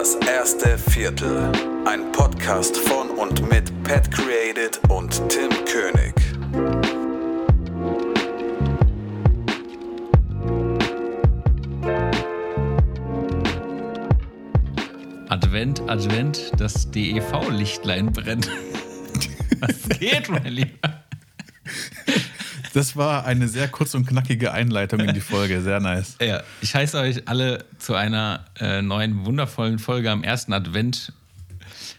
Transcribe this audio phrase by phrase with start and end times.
[0.00, 1.52] Das erste Viertel.
[1.84, 6.14] Ein Podcast von und mit Pat Created und Tim König.
[15.28, 18.50] Advent, Advent, das DEV-Lichtlein brennt.
[19.60, 20.69] Was geht, mein Lieber?
[22.72, 25.60] Das war eine sehr kurz und knackige Einleitung in die Folge.
[25.62, 26.16] Sehr nice.
[26.20, 31.12] Ja, ich heiße euch alle zu einer äh, neuen, wundervollen Folge am ersten Advent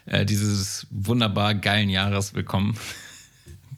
[0.06, 2.76] äh, dieses wunderbar geilen Jahres willkommen.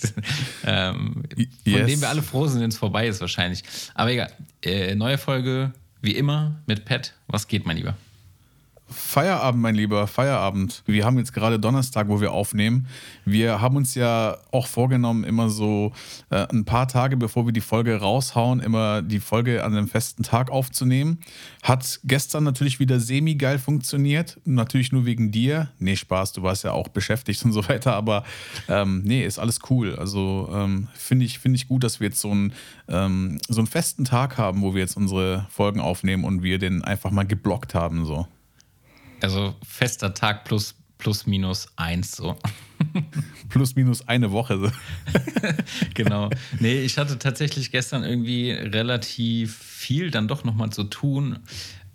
[0.65, 1.87] ähm, von Yes.
[1.87, 3.62] dem wir alle froh sind, wenn es vorbei ist, wahrscheinlich.
[3.95, 4.31] Aber egal.
[4.62, 7.15] Äh, neue Folge, wie immer, mit Pat.
[7.27, 7.97] Was geht, mein Lieber?
[8.87, 10.83] Feierabend, mein Lieber, Feierabend.
[10.87, 12.87] Wir haben jetzt gerade Donnerstag, wo wir aufnehmen.
[13.25, 15.92] Wir haben uns ja auch vorgenommen, immer so
[16.30, 20.22] äh, ein paar Tage, bevor wir die Folge raushauen, immer die Folge an einem festen
[20.22, 21.19] Tag aufzunehmen.
[21.62, 24.39] Hat gestern natürlich wieder semi-geil funktioniert.
[24.44, 25.70] Natürlich nur wegen dir.
[25.78, 27.94] Nee, Spaß, du warst ja auch beschäftigt und so weiter.
[27.94, 28.25] Aber
[28.69, 29.97] ähm, nee, ist alles cool.
[29.97, 32.53] Also ähm, finde ich, find ich gut, dass wir jetzt so einen,
[32.89, 36.84] ähm, so einen festen Tag haben, wo wir jetzt unsere Folgen aufnehmen und wir den
[36.84, 38.05] einfach mal geblockt haben.
[38.05, 38.27] So.
[39.25, 42.36] Also fester Tag plus, plus minus eins so.
[43.48, 44.58] Plus minus eine Woche.
[44.58, 44.70] so.
[45.94, 46.28] genau.
[46.61, 51.39] Nee, ich hatte tatsächlich gestern irgendwie relativ viel dann doch nochmal zu tun.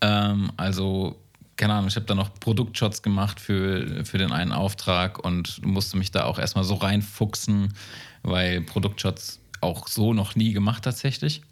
[0.01, 1.17] Ähm, also,
[1.55, 5.97] keine Ahnung, ich habe da noch Produktshots gemacht für, für den einen Auftrag und musste
[5.97, 7.73] mich da auch erstmal so reinfuchsen,
[8.23, 11.43] weil Produktshots auch so noch nie gemacht tatsächlich.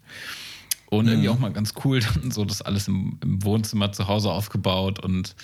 [0.90, 4.30] Und irgendwie auch mal ganz cool, dann so das alles im, im Wohnzimmer zu Hause
[4.30, 5.34] aufgebaut und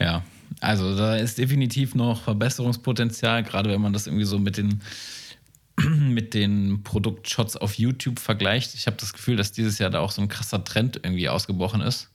[0.00, 0.22] ja,
[0.60, 4.82] also da ist definitiv noch Verbesserungspotenzial, gerade wenn man das irgendwie so mit den
[5.98, 8.74] mit den Produktshots auf YouTube vergleicht.
[8.74, 11.80] Ich habe das Gefühl, dass dieses Jahr da auch so ein krasser Trend irgendwie ausgebrochen
[11.80, 12.10] ist.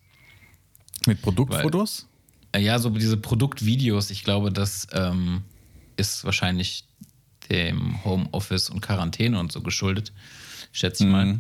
[1.06, 2.08] Mit Produktfotos?
[2.54, 5.42] Äh, Ja, so diese Produktvideos, ich glaube, das ähm,
[5.98, 6.86] ist wahrscheinlich
[7.50, 10.12] dem Homeoffice und Quarantäne und so geschuldet,
[10.72, 11.40] schätze ich mal.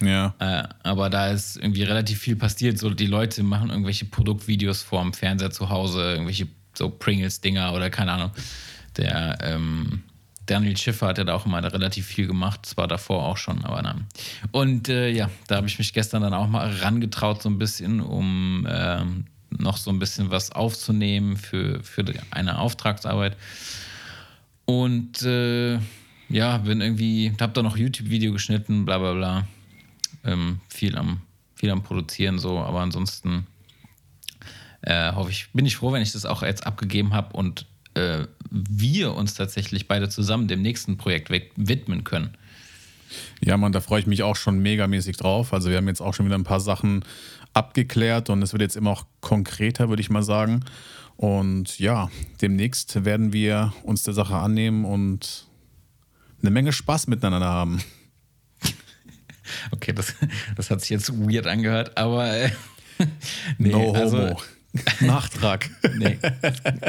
[0.00, 0.34] Ja.
[0.38, 2.78] Äh, aber da ist irgendwie relativ viel passiert.
[2.78, 8.12] So, die Leute machen irgendwelche Produktvideos vorm Fernseher zu Hause, irgendwelche so Pringles-Dinger oder keine
[8.12, 8.30] Ahnung.
[8.96, 10.02] Der ähm,
[10.46, 13.82] Daniel Schiffer hat ja da auch immer relativ viel gemacht, zwar davor auch schon, aber
[13.82, 14.06] nein.
[14.50, 18.00] Und äh, ja, da habe ich mich gestern dann auch mal rangetraut, so ein bisschen,
[18.00, 23.36] um ähm, noch so ein bisschen was aufzunehmen für, für eine Auftragsarbeit.
[24.70, 25.80] Und äh,
[26.28, 29.48] ja, bin irgendwie, hab da noch YouTube-Video geschnitten, bla bla bla.
[30.22, 31.22] Ähm, viel, am,
[31.56, 33.48] viel am Produzieren so, aber ansonsten
[34.82, 38.26] äh, hoffe ich, bin ich froh, wenn ich das auch jetzt abgegeben habe und äh,
[38.48, 42.36] wir uns tatsächlich beide zusammen dem nächsten Projekt widmen können.
[43.40, 45.52] Ja, Mann, da freue ich mich auch schon megamäßig drauf.
[45.52, 47.04] Also wir haben jetzt auch schon wieder ein paar Sachen
[47.54, 50.64] abgeklärt und es wird jetzt immer auch konkreter, würde ich mal sagen.
[51.20, 52.10] Und ja,
[52.40, 55.48] demnächst werden wir uns der Sache annehmen und
[56.40, 57.82] eine Menge Spaß miteinander haben.
[59.72, 60.14] Okay, das,
[60.56, 62.50] das hat sich jetzt weird angehört, aber äh,
[63.58, 64.40] nee, no also- homo.
[65.00, 65.68] Nachtrag.
[65.98, 66.16] Nee.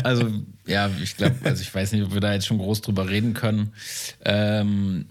[0.03, 0.29] Also,
[0.67, 3.33] ja, ich glaube, also ich weiß nicht, ob wir da jetzt schon groß drüber reden
[3.33, 3.73] können.
[4.23, 5.07] Ähm,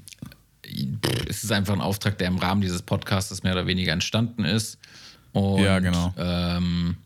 [1.28, 4.78] es ist einfach ein Auftrag, der im Rahmen dieses Podcasts mehr oder weniger entstanden ist.
[5.32, 6.14] Und, Ja, genau.
[6.16, 6.96] Ähm,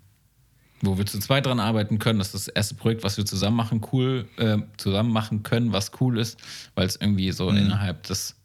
[0.87, 2.19] wo wir zu zweit dran arbeiten können.
[2.19, 5.93] Das ist das erste Projekt, was wir zusammen machen, cool, äh, zusammen machen können, was
[6.01, 6.39] cool ist,
[6.75, 7.57] weil es irgendwie so Mhm.
[7.59, 8.37] innerhalb des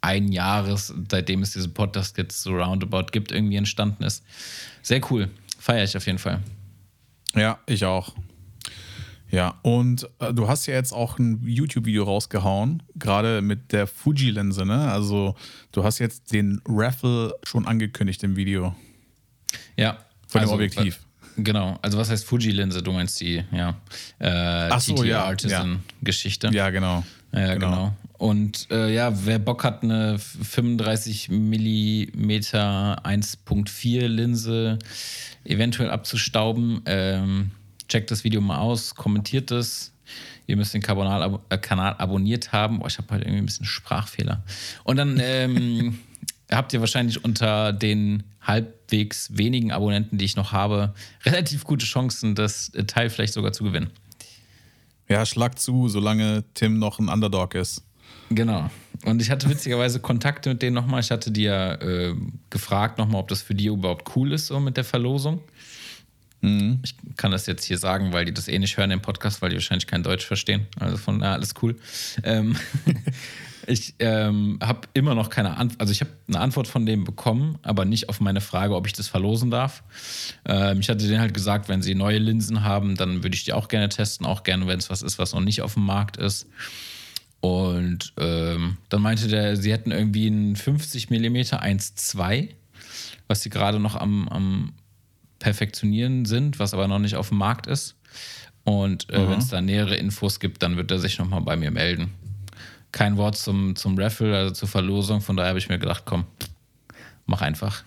[0.00, 4.22] ein Jahres, seitdem es diesen Podcast jetzt so roundabout gibt, irgendwie entstanden ist.
[4.82, 5.30] Sehr cool.
[5.58, 6.40] Feiere ich auf jeden Fall.
[7.34, 8.14] Ja, ich auch.
[9.30, 14.64] Ja, und äh, du hast ja jetzt auch ein YouTube-Video rausgehauen, gerade mit der Fuji-Linse,
[14.64, 14.92] ne?
[14.92, 15.34] Also
[15.72, 18.76] du hast jetzt den Raffle schon angekündigt im Video.
[19.76, 19.98] Ja.
[20.28, 21.00] Von dem Objektiv.
[21.36, 21.78] Genau.
[21.82, 22.82] Also was heißt Fuji-Linse?
[22.82, 23.76] Du meinst die, ja,
[24.18, 24.28] äh,
[24.70, 26.50] Ach so, TT ja, Artisan-Geschichte.
[26.52, 27.04] Ja, genau.
[27.32, 27.92] Ja, genau.
[28.16, 34.78] Und äh, ja, wer Bock hat, eine 35 mm 1.4 Linse
[35.44, 37.50] eventuell abzustauben, ähm,
[37.88, 39.92] checkt das Video mal aus, kommentiert es.
[40.46, 42.78] Ihr müsst den Kanal, abo Kanal abonniert haben.
[42.78, 44.42] Boah, ich habe halt irgendwie ein bisschen Sprachfehler.
[44.84, 45.98] Und dann ähm,
[46.56, 52.34] habt ihr wahrscheinlich unter den halbwegs wenigen Abonnenten, die ich noch habe, relativ gute Chancen,
[52.34, 53.90] das Teil vielleicht sogar zu gewinnen.
[55.08, 57.82] Ja, schlag zu, solange Tim noch ein Underdog ist.
[58.30, 58.70] Genau.
[59.04, 61.00] Und ich hatte witzigerweise Kontakte mit denen nochmal.
[61.00, 62.14] Ich hatte die ja äh,
[62.48, 65.42] gefragt nochmal, ob das für die überhaupt cool ist, so mit der Verlosung.
[66.82, 69.50] Ich kann das jetzt hier sagen, weil die das eh nicht hören im Podcast, weil
[69.50, 70.66] die wahrscheinlich kein Deutsch verstehen.
[70.78, 71.76] Also von daher alles cool.
[72.22, 72.56] Ähm,
[73.66, 75.80] Ich ähm, habe immer noch keine Antwort.
[75.80, 78.92] Also ich habe eine Antwort von dem bekommen, aber nicht auf meine Frage, ob ich
[78.92, 79.82] das verlosen darf.
[80.44, 83.52] Ähm, ich hatte denen halt gesagt, wenn sie neue Linsen haben, dann würde ich die
[83.52, 86.16] auch gerne testen, auch gerne, wenn es was ist, was noch nicht auf dem Markt
[86.16, 86.46] ist.
[87.40, 92.48] Und ähm, dann meinte der, sie hätten irgendwie einen 50 mm 1.2,
[93.28, 94.72] was sie gerade noch am, am
[95.40, 97.96] Perfektionieren sind, was aber noch nicht auf dem Markt ist.
[98.64, 101.70] Und äh, wenn es da nähere Infos gibt, dann wird er sich nochmal bei mir
[101.70, 102.14] melden.
[102.94, 105.20] Kein Wort zum, zum Raffle, also zur Verlosung.
[105.20, 106.26] Von daher habe ich mir gedacht, komm,
[107.26, 107.82] mach einfach.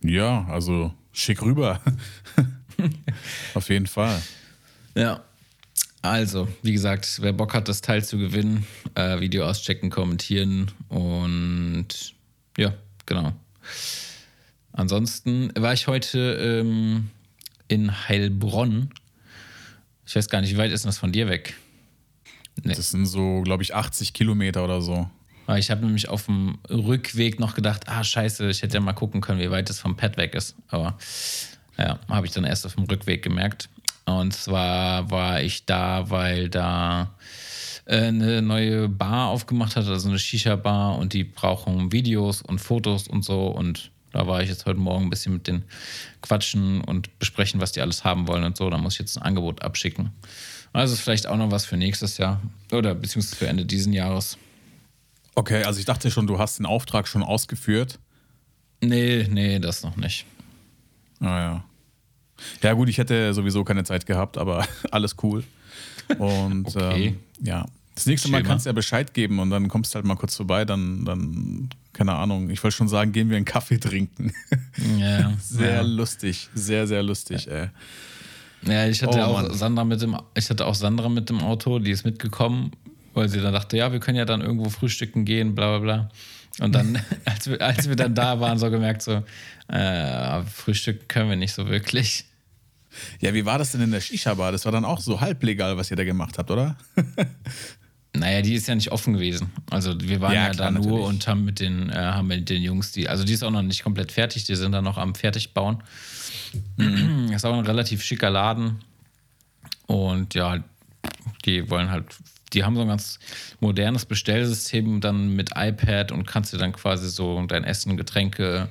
[0.00, 1.80] Ja, also schick rüber.
[3.54, 4.22] Auf jeden Fall.
[4.94, 5.24] Ja.
[6.02, 8.64] Also, wie gesagt, wer Bock hat, das Teil zu gewinnen,
[8.94, 12.14] äh, Video auschecken, kommentieren und
[12.56, 12.74] ja,
[13.06, 13.32] genau.
[14.72, 17.10] Ansonsten war ich heute ähm,
[17.66, 18.90] in Heilbronn.
[20.06, 21.56] Ich weiß gar nicht, wie weit ist das von dir weg?
[22.62, 22.74] Nee.
[22.74, 25.08] Das sind so, glaube ich, 80 Kilometer oder so.
[25.54, 29.20] Ich habe nämlich auf dem Rückweg noch gedacht, ah scheiße, ich hätte ja mal gucken
[29.20, 30.56] können, wie weit es vom Pad weg ist.
[30.68, 30.98] Aber
[31.78, 33.68] ja, habe ich dann erst auf dem Rückweg gemerkt.
[34.06, 37.14] Und zwar war ich da, weil da
[37.84, 43.06] äh, eine neue Bar aufgemacht hat, also eine Shisha-Bar und die brauchen Videos und Fotos
[43.06, 43.46] und so.
[43.46, 45.64] Und da war ich jetzt heute Morgen ein bisschen mit den
[46.22, 48.68] Quatschen und besprechen, was die alles haben wollen und so.
[48.70, 50.10] Da muss ich jetzt ein Angebot abschicken.
[50.76, 52.40] Also ist vielleicht auch noch was für nächstes Jahr
[52.70, 54.36] oder beziehungsweise für Ende diesen Jahres.
[55.34, 57.98] Okay, also ich dachte schon, du hast den Auftrag schon ausgeführt.
[58.82, 60.26] Nee, nee, das noch nicht.
[61.20, 61.64] Ah ja.
[62.62, 65.44] Ja, gut, ich hätte sowieso keine Zeit gehabt, aber alles cool.
[66.18, 67.06] Und okay.
[67.06, 67.64] ähm, ja,
[67.94, 70.36] das nächste Mal kannst du ja Bescheid geben und dann kommst du halt mal kurz
[70.36, 74.34] vorbei, dann, dann keine Ahnung, ich wollte schon sagen, gehen wir einen Kaffee trinken.
[74.98, 75.80] Ja, sehr ja.
[75.80, 77.70] lustig, sehr, sehr lustig, ey.
[78.68, 81.78] Ja, ich hatte oh, auch Sandra mit dem, ich hatte auch Sandra mit dem Auto,
[81.78, 82.72] die ist mitgekommen,
[83.14, 86.10] weil sie dann dachte, ja, wir können ja dann irgendwo frühstücken gehen, bla bla bla.
[86.60, 89.22] Und dann, als wir, als wir dann da waren, so gemerkt, so,
[89.68, 92.24] äh, frühstücken können wir nicht so wirklich.
[93.20, 94.52] Ja, wie war das denn in der Shisha-Bar?
[94.52, 96.76] Das war dann auch so halblegal, was ihr da gemacht habt, oder?
[98.18, 99.52] Naja, die ist ja nicht offen gewesen.
[99.70, 101.06] Also wir waren ja, ja klar, da nur natürlich.
[101.06, 103.60] und haben mit den, äh, haben mit den Jungs, die, also die ist auch noch
[103.60, 105.82] nicht komplett fertig, die sind da noch am Fertigbauen.
[106.76, 107.32] Mhm.
[107.32, 108.80] ist auch ein relativ schicker Laden.
[109.86, 110.62] Und ja,
[111.44, 112.04] die wollen halt,
[112.52, 113.18] die haben so ein ganz
[113.60, 118.68] modernes Bestellsystem dann mit iPad und kannst dir dann quasi so dein Essen, Getränke,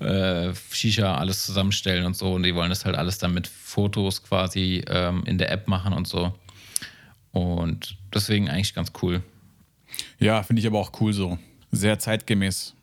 [0.00, 2.34] äh, Shisha, alles zusammenstellen und so.
[2.34, 5.92] Und die wollen das halt alles dann mit Fotos quasi ähm, in der App machen
[5.92, 6.34] und so.
[7.32, 9.22] Und deswegen eigentlich ganz cool.
[10.18, 11.38] Ja, finde ich aber auch cool so.
[11.70, 12.74] Sehr zeitgemäß.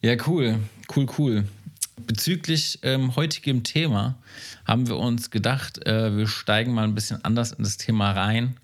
[0.00, 0.60] Ja, cool.
[0.94, 1.44] Cool, cool.
[2.06, 4.18] Bezüglich ähm, heutigem Thema
[4.64, 8.56] haben wir uns gedacht, äh, wir steigen mal ein bisschen anders in das Thema rein.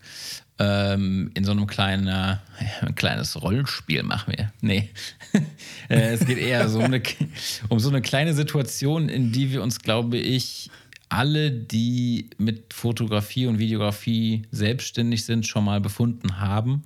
[0.59, 2.37] Ähm, in so einem kleinen, äh,
[2.83, 4.53] ein kleines Rollenspiel machen wir.
[4.61, 4.91] Nee.
[5.89, 7.03] äh, es geht eher so um, eine,
[7.69, 10.71] um so eine kleine Situation, in die wir uns, glaube ich,
[11.09, 16.83] alle, die mit Fotografie und Videografie selbstständig sind, schon mal befunden haben.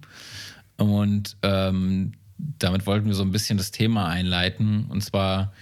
[0.76, 4.86] Und ähm, damit wollten wir so ein bisschen das Thema einleiten.
[4.88, 5.52] Und zwar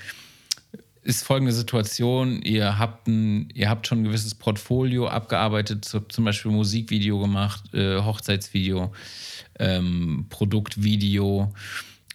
[1.07, 6.51] ist folgende Situation: Ihr habt, ein, ihr habt schon ein gewisses Portfolio abgearbeitet, zum Beispiel
[6.51, 8.93] Musikvideo gemacht, äh, Hochzeitsvideo,
[9.59, 11.53] ähm, Produktvideo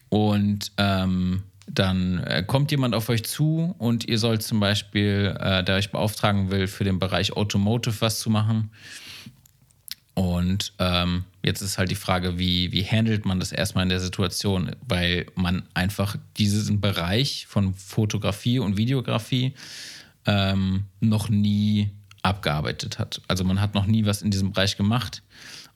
[0.09, 5.63] und ähm, dann äh, kommt jemand auf euch zu und ihr sollt zum Beispiel, äh,
[5.63, 8.71] der euch beauftragen will, für den Bereich Automotive was zu machen.
[10.13, 14.01] Und ähm, jetzt ist halt die Frage, wie, wie handelt man das erstmal in der
[14.01, 19.53] Situation, weil man einfach diesen Bereich von Fotografie und Videografie
[20.25, 21.91] ähm, noch nie
[22.23, 23.21] abgearbeitet hat.
[23.27, 25.23] Also man hat noch nie was in diesem Bereich gemacht.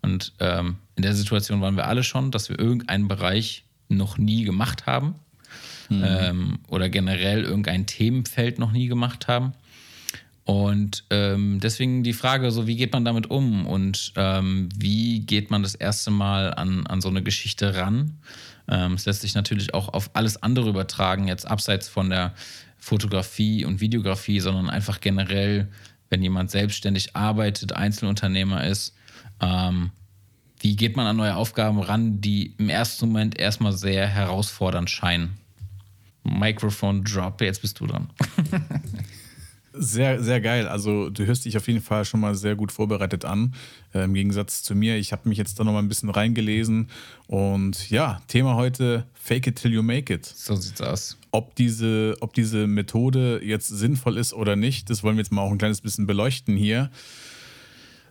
[0.02, 4.44] Und ähm, in der Situation waren wir alle schon, dass wir irgendeinen Bereich noch nie
[4.44, 5.16] gemacht haben
[5.90, 6.04] mhm.
[6.06, 9.54] ähm, oder generell irgendein Themenfeld noch nie gemacht haben.
[10.46, 15.50] Und ähm, deswegen die Frage, so wie geht man damit um und ähm, wie geht
[15.50, 18.20] man das erste Mal an, an so eine Geschichte ran?
[18.68, 22.36] Ähm, es lässt sich natürlich auch auf alles andere übertragen, jetzt abseits von der
[22.78, 25.68] Fotografie und Videografie, sondern einfach generell,
[26.10, 28.94] wenn jemand selbstständig arbeitet, Einzelunternehmer ist,
[29.42, 29.90] ähm,
[30.60, 35.38] wie geht man an neue Aufgaben ran, die im ersten Moment erstmal sehr herausfordernd scheinen?
[36.24, 37.42] Microphone Drop.
[37.42, 38.10] Jetzt bist du dran.
[39.78, 40.68] Sehr, sehr geil.
[40.68, 43.54] Also du hörst dich auf jeden Fall schon mal sehr gut vorbereitet an.
[43.94, 44.98] Äh, Im Gegensatz zu mir.
[44.98, 46.90] Ich habe mich jetzt da noch mal ein bisschen reingelesen.
[47.28, 50.26] Und ja, Thema heute, Fake it till you make it.
[50.26, 51.18] So sieht's aus.
[51.32, 55.42] Ob diese, ob diese Methode jetzt sinnvoll ist oder nicht, das wollen wir jetzt mal
[55.42, 56.92] auch ein kleines bisschen beleuchten hier.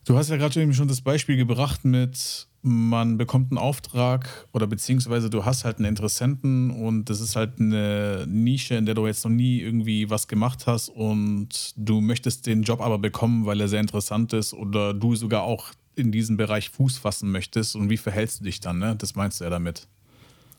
[0.05, 5.29] Du hast ja gerade schon das Beispiel gebracht mit man bekommt einen Auftrag oder beziehungsweise
[5.29, 9.23] du hast halt einen Interessenten und das ist halt eine Nische, in der du jetzt
[9.23, 13.69] noch nie irgendwie was gemacht hast und du möchtest den Job aber bekommen, weil er
[13.69, 17.99] sehr interessant ist oder du sogar auch in diesem Bereich Fuß fassen möchtest und wie
[17.99, 18.97] verhältst du dich dann, ne?
[18.97, 19.87] Das meinst du ja damit.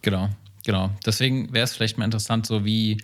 [0.03, 0.29] Genau,
[0.63, 0.91] genau.
[1.07, 3.01] Deswegen wäre es vielleicht mal interessant, so wie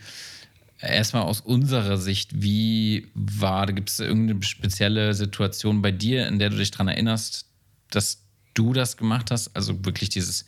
[0.79, 6.51] erstmal aus unserer Sicht, wie war, gibt es irgendeine spezielle Situation bei dir, in der
[6.51, 7.47] du dich daran erinnerst,
[7.89, 8.21] dass
[8.53, 10.45] du das gemacht hast, also wirklich dieses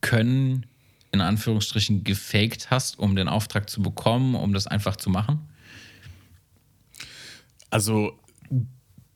[0.00, 0.66] Können
[1.12, 5.48] in Anführungsstrichen gefaked hast, um den Auftrag zu bekommen, um das einfach zu machen?
[7.70, 8.18] Also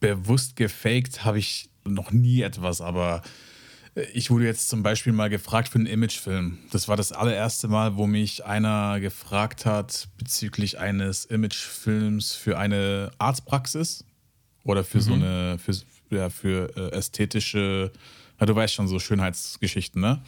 [0.00, 3.22] bewusst gefaked habe ich noch nie etwas, aber
[4.14, 6.58] ich wurde jetzt zum Beispiel mal gefragt für einen Imagefilm.
[6.70, 13.10] Das war das allererste Mal, wo mich einer gefragt hat bezüglich eines Imagefilms für eine
[13.18, 14.04] Arztpraxis
[14.64, 15.02] oder für mhm.
[15.02, 15.74] so eine, für,
[16.12, 17.90] ja, für äh, ästhetische,
[18.38, 20.22] ja, du weißt schon, so Schönheitsgeschichten, ne?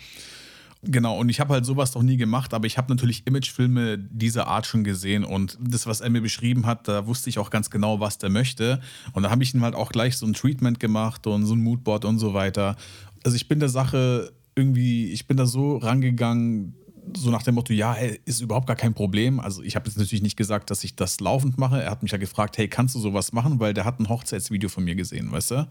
[0.87, 4.49] Genau, und ich habe halt sowas noch nie gemacht, aber ich habe natürlich Imagefilme dieser
[4.49, 7.71] Art schon gesehen und das, was er mir beschrieben hat, da wusste ich auch ganz
[7.71, 8.81] genau, was der möchte.
[9.15, 11.63] Und da habe ich ihm halt auch gleich so ein Treatment gemacht und so ein
[11.63, 12.77] Moodboard und so weiter.
[13.25, 16.75] Also ich bin der Sache irgendwie, ich bin da so rangegangen,
[17.17, 19.41] so nach dem Motto, ja, ey, ist überhaupt gar kein Problem.
[19.41, 21.83] Also ich habe jetzt natürlich nicht gesagt, dass ich das laufend mache.
[21.83, 23.61] Er hat mich ja gefragt, hey, kannst du sowas machen?
[23.61, 25.69] Weil der hat ein Hochzeitsvideo von mir gesehen, weißt du?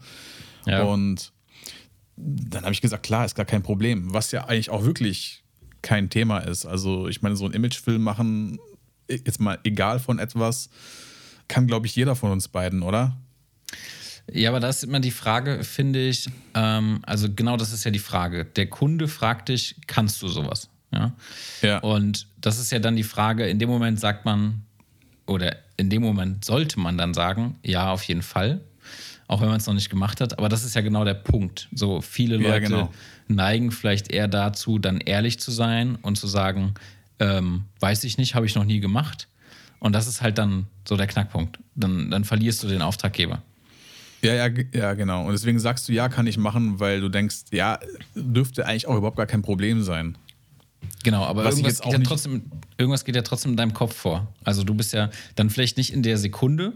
[0.66, 0.82] Ja.
[0.84, 1.32] Und
[2.16, 4.12] dann habe ich gesagt, klar, ist gar kein Problem.
[4.12, 5.42] Was ja eigentlich auch wirklich
[5.82, 6.66] kein Thema ist.
[6.66, 8.58] Also ich meine, so einen Imagefilm machen,
[9.08, 10.70] jetzt mal egal von etwas,
[11.48, 13.16] kann, glaube ich, jeder von uns beiden, oder?
[14.32, 17.90] Ja, aber da ist immer die Frage, finde ich, ähm, also genau das ist ja
[17.90, 18.46] die Frage.
[18.46, 20.70] Der Kunde fragt dich, kannst du sowas?
[20.94, 21.12] Ja?
[21.62, 21.78] ja.
[21.78, 24.62] Und das ist ja dann die Frage, in dem Moment sagt man,
[25.26, 28.60] oder in dem Moment sollte man dann sagen, ja, auf jeden Fall.
[29.26, 30.38] Auch wenn man es noch nicht gemacht hat.
[30.38, 31.68] Aber das ist ja genau der Punkt.
[31.74, 32.94] So viele Leute ja, genau.
[33.26, 36.74] neigen vielleicht eher dazu, dann ehrlich zu sein und zu sagen,
[37.18, 39.28] ähm, weiß ich nicht, habe ich noch nie gemacht.
[39.80, 41.58] Und das ist halt dann so der Knackpunkt.
[41.74, 43.42] Dann, dann verlierst du den Auftraggeber.
[44.22, 45.26] Ja, ja, ja, genau.
[45.26, 47.78] Und deswegen sagst du, ja, kann ich machen, weil du denkst, ja,
[48.14, 50.16] dürfte eigentlich auch überhaupt gar kein Problem sein.
[51.02, 52.42] Genau, aber irgendwas geht, ja trotzdem,
[52.78, 54.32] irgendwas geht ja trotzdem in deinem Kopf vor.
[54.44, 56.74] Also du bist ja dann vielleicht nicht in der Sekunde,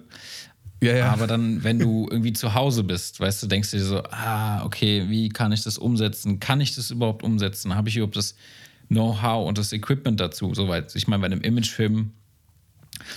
[0.81, 1.12] ja, ja.
[1.12, 4.65] aber dann, wenn du irgendwie zu Hause bist, weißt du, denkst du dir so, ah,
[4.65, 6.38] okay, wie kann ich das umsetzen?
[6.38, 7.75] Kann ich das überhaupt umsetzen?
[7.75, 8.37] Habe ich überhaupt das
[8.88, 10.55] Know-how und das Equipment dazu?
[10.55, 10.95] Soweit.
[10.95, 12.12] Ich meine, bei einem Imagefilm,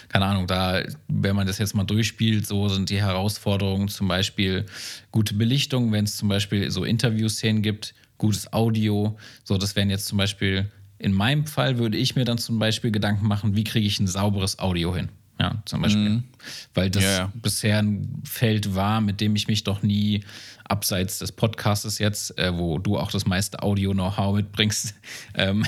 [0.09, 4.65] keine Ahnung, da, wenn man das jetzt mal durchspielt, so sind die Herausforderungen zum Beispiel
[5.11, 9.17] gute Belichtung, wenn es zum Beispiel so Interviewszenen gibt, gutes Audio.
[9.43, 10.71] So, das wären jetzt zum Beispiel
[11.01, 14.07] in meinem Fall würde ich mir dann zum Beispiel Gedanken machen, wie kriege ich ein
[14.07, 15.09] sauberes Audio hin?
[15.39, 16.09] Ja, zum Beispiel.
[16.09, 16.23] Mhm.
[16.75, 20.23] Weil das ja, bisher ein Feld war, mit dem ich mich doch nie
[20.65, 24.93] abseits des Podcastes jetzt, äh, wo du auch das meiste Audio-Know-how mitbringst,
[25.33, 25.65] ähm,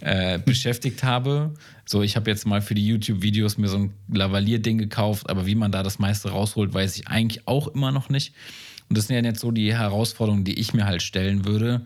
[0.00, 1.52] äh, beschäftigt habe.
[1.84, 5.54] So, ich habe jetzt mal für die YouTube-Videos mir so ein Lavalier-Ding gekauft, aber wie
[5.54, 8.32] man da das meiste rausholt, weiß ich eigentlich auch immer noch nicht.
[8.88, 11.84] Und das sind ja jetzt so die Herausforderungen, die ich mir halt stellen würde,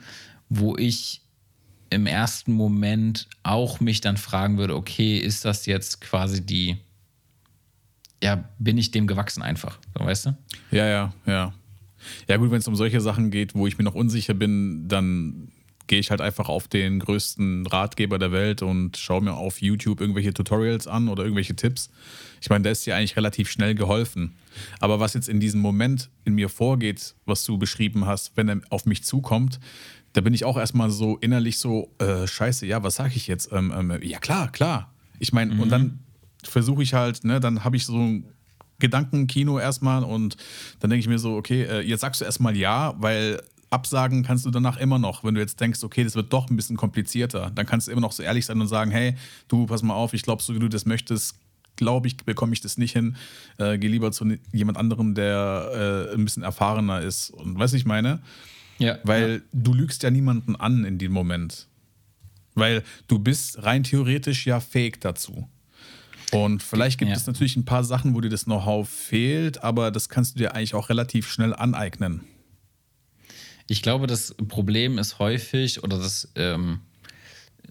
[0.49, 1.24] wo ich
[1.91, 6.77] im ersten Moment auch mich dann fragen würde, okay, ist das jetzt quasi die,
[8.23, 10.37] ja, bin ich dem gewachsen einfach, so, weißt du?
[10.71, 11.55] Ja, ja, ja.
[12.29, 15.49] Ja gut, wenn es um solche Sachen geht, wo ich mir noch unsicher bin, dann
[15.87, 20.01] gehe ich halt einfach auf den größten Ratgeber der Welt und schaue mir auf YouTube
[20.01, 21.91] irgendwelche Tutorials an oder irgendwelche Tipps.
[22.41, 24.35] Ich meine, da ist dir eigentlich relativ schnell geholfen.
[24.81, 28.61] Aber was jetzt in diesem Moment in mir vorgeht, was du beschrieben hast, wenn er
[28.71, 29.61] auf mich zukommt,
[30.15, 33.53] da bin ich auch erstmal so innerlich so, äh, scheiße, ja, was sage ich jetzt?
[33.53, 34.93] Ähm, ähm, ja, klar, klar.
[35.19, 35.61] Ich meine, mhm.
[35.61, 35.99] und dann
[36.43, 38.25] versuche ich halt, ne, dann habe ich so ein
[38.79, 40.37] Gedankenkino erstmal und
[40.81, 43.41] dann denke ich mir so, okay, äh, jetzt sagst du erstmal ja, weil
[43.71, 46.55] absagen kannst du danach immer noch, wenn du jetzt denkst, okay, das wird doch ein
[46.55, 49.17] bisschen komplizierter, dann kannst du immer noch so ehrlich sein und sagen, hey,
[49.49, 51.37] du, pass mal auf, ich glaube, so wie du das möchtest,
[51.75, 53.17] glaube ich, bekomme ich das nicht hin.
[53.59, 57.31] Äh, geh lieber zu jemand anderem, der äh, ein bisschen erfahrener ist.
[57.31, 58.21] Und was ich meine?
[58.79, 58.99] Ja.
[59.05, 59.41] Weil ja.
[59.53, 61.69] du lügst ja niemanden an in dem Moment.
[62.55, 65.49] Weil du bist rein theoretisch ja fähig dazu.
[66.33, 67.17] Und vielleicht gibt ja.
[67.17, 70.55] es natürlich ein paar Sachen, wo dir das Know-how fehlt, aber das kannst du dir
[70.55, 72.23] eigentlich auch relativ schnell aneignen.
[73.69, 76.81] Ich glaube, das Problem ist häufig, oder das, ähm,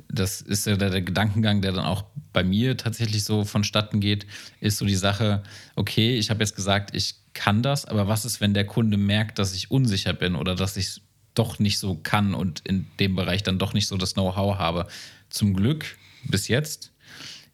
[0.08, 4.26] das ist ja der, der, Gedankengang, der dann auch bei mir tatsächlich so vonstatten geht,
[4.60, 5.44] ist so die Sache,
[5.76, 9.40] okay, ich habe jetzt gesagt, ich kann das, aber was ist, wenn der Kunde merkt,
[9.40, 11.02] dass ich unsicher bin oder dass ich
[11.34, 14.88] doch nicht so kann und in dem Bereich dann doch nicht so das Know-how habe?
[15.30, 16.92] Zum Glück bis jetzt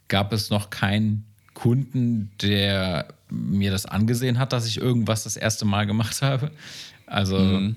[0.08, 5.66] gab es noch keinen Kunden, der mir das angesehen hat, dass ich irgendwas das erste
[5.66, 6.52] Mal gemacht habe.
[7.06, 7.76] Also mhm.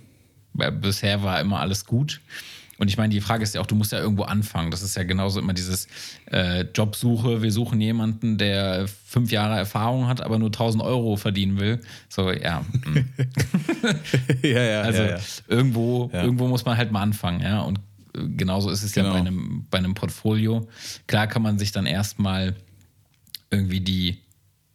[0.80, 2.20] bisher war immer alles gut.
[2.78, 4.70] Und ich meine, die Frage ist ja auch, du musst ja irgendwo anfangen.
[4.70, 5.86] Das ist ja genauso immer dieses
[6.30, 7.42] äh, Jobsuche.
[7.42, 11.80] Wir suchen jemanden, der fünf Jahre Erfahrung hat, aber nur 1000 Euro verdienen will.
[12.08, 12.64] So, ja.
[12.84, 13.08] Hm.
[14.42, 14.80] ja, ja.
[14.82, 15.20] Also ja, ja.
[15.48, 17.60] Irgendwo, irgendwo muss man halt mal anfangen, ja.
[17.60, 17.78] Und
[18.14, 19.08] äh, genauso ist es Genau.
[19.08, 20.66] ja bei einem, bei einem Portfolio.
[21.06, 22.56] Klar kann man sich dann erstmal
[23.50, 24.18] irgendwie die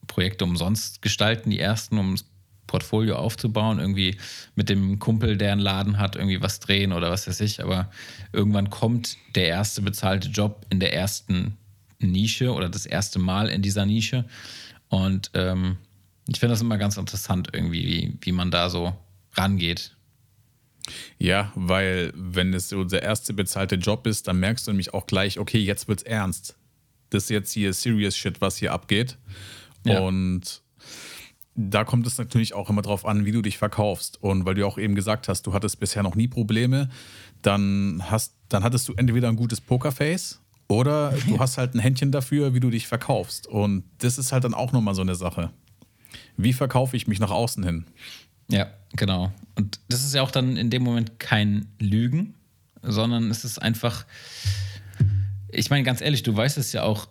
[0.06, 2.16] Projekte umsonst gestalten, die ersten, um
[2.68, 4.18] Portfolio aufzubauen, irgendwie
[4.56, 7.64] mit dem Kumpel, der einen Laden hat, irgendwie was drehen oder was weiß ich.
[7.64, 7.90] Aber
[8.34, 11.58] irgendwann kommt der erste bezahlte Job in der ersten
[12.00, 14.26] Nische oder das erste Mal in dieser Nische.
[14.90, 15.78] Und ähm,
[16.28, 18.96] ich finde das immer ganz interessant, irgendwie, wie, wie man da so
[19.34, 19.96] rangeht.
[21.18, 25.06] Ja, weil wenn es so der erste bezahlte Job ist, dann merkst du nämlich auch
[25.06, 26.56] gleich, okay, jetzt wird's ernst.
[27.10, 29.18] Das ist jetzt hier serious shit, was hier abgeht.
[29.86, 30.00] Ja.
[30.00, 30.62] Und
[31.60, 34.22] da kommt es natürlich auch immer drauf an, wie du dich verkaufst.
[34.22, 36.90] Und weil du auch eben gesagt hast, du hattest bisher noch nie Probleme,
[37.42, 42.12] dann, hast, dann hattest du entweder ein gutes Pokerface oder du hast halt ein Händchen
[42.12, 43.48] dafür, wie du dich verkaufst.
[43.48, 45.52] Und das ist halt dann auch nochmal so eine Sache.
[46.38, 47.86] Wie verkaufe ich mich nach außen hin?
[48.50, 49.32] Ja, genau.
[49.56, 52.36] Und das ist ja auch dann in dem Moment kein Lügen,
[52.84, 54.06] sondern es ist einfach,
[55.50, 57.08] ich meine ganz ehrlich, du weißt es ja auch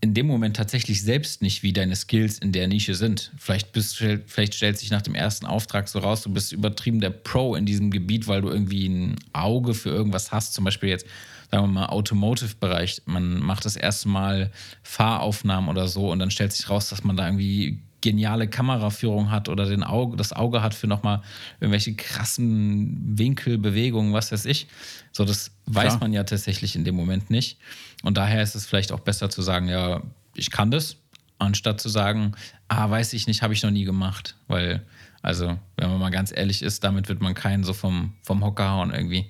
[0.00, 3.32] in dem Moment tatsächlich selbst nicht, wie deine Skills in der Nische sind.
[3.38, 7.10] Vielleicht, bist, vielleicht stellt sich nach dem ersten Auftrag so raus, du bist übertrieben der
[7.10, 10.52] Pro in diesem Gebiet, weil du irgendwie ein Auge für irgendwas hast.
[10.52, 11.06] Zum Beispiel jetzt,
[11.50, 13.02] sagen wir mal, Automotive-Bereich.
[13.06, 14.50] Man macht das erste Mal
[14.82, 19.48] Fahraufnahmen oder so und dann stellt sich raus, dass man da irgendwie geniale Kameraführung hat
[19.48, 21.22] oder den Auge, das Auge hat für nochmal
[21.60, 24.68] irgendwelche krassen Winkelbewegungen, was weiß ich.
[25.12, 26.00] So, das weiß Klar.
[26.00, 27.58] man ja tatsächlich in dem Moment nicht.
[28.02, 30.02] Und daher ist es vielleicht auch besser zu sagen, ja,
[30.34, 30.96] ich kann das,
[31.38, 32.32] anstatt zu sagen,
[32.68, 34.36] ah, weiß ich nicht, habe ich noch nie gemacht.
[34.46, 34.84] Weil,
[35.22, 38.70] also, wenn man mal ganz ehrlich ist, damit wird man keinen so vom, vom Hocker
[38.70, 39.26] hauen irgendwie.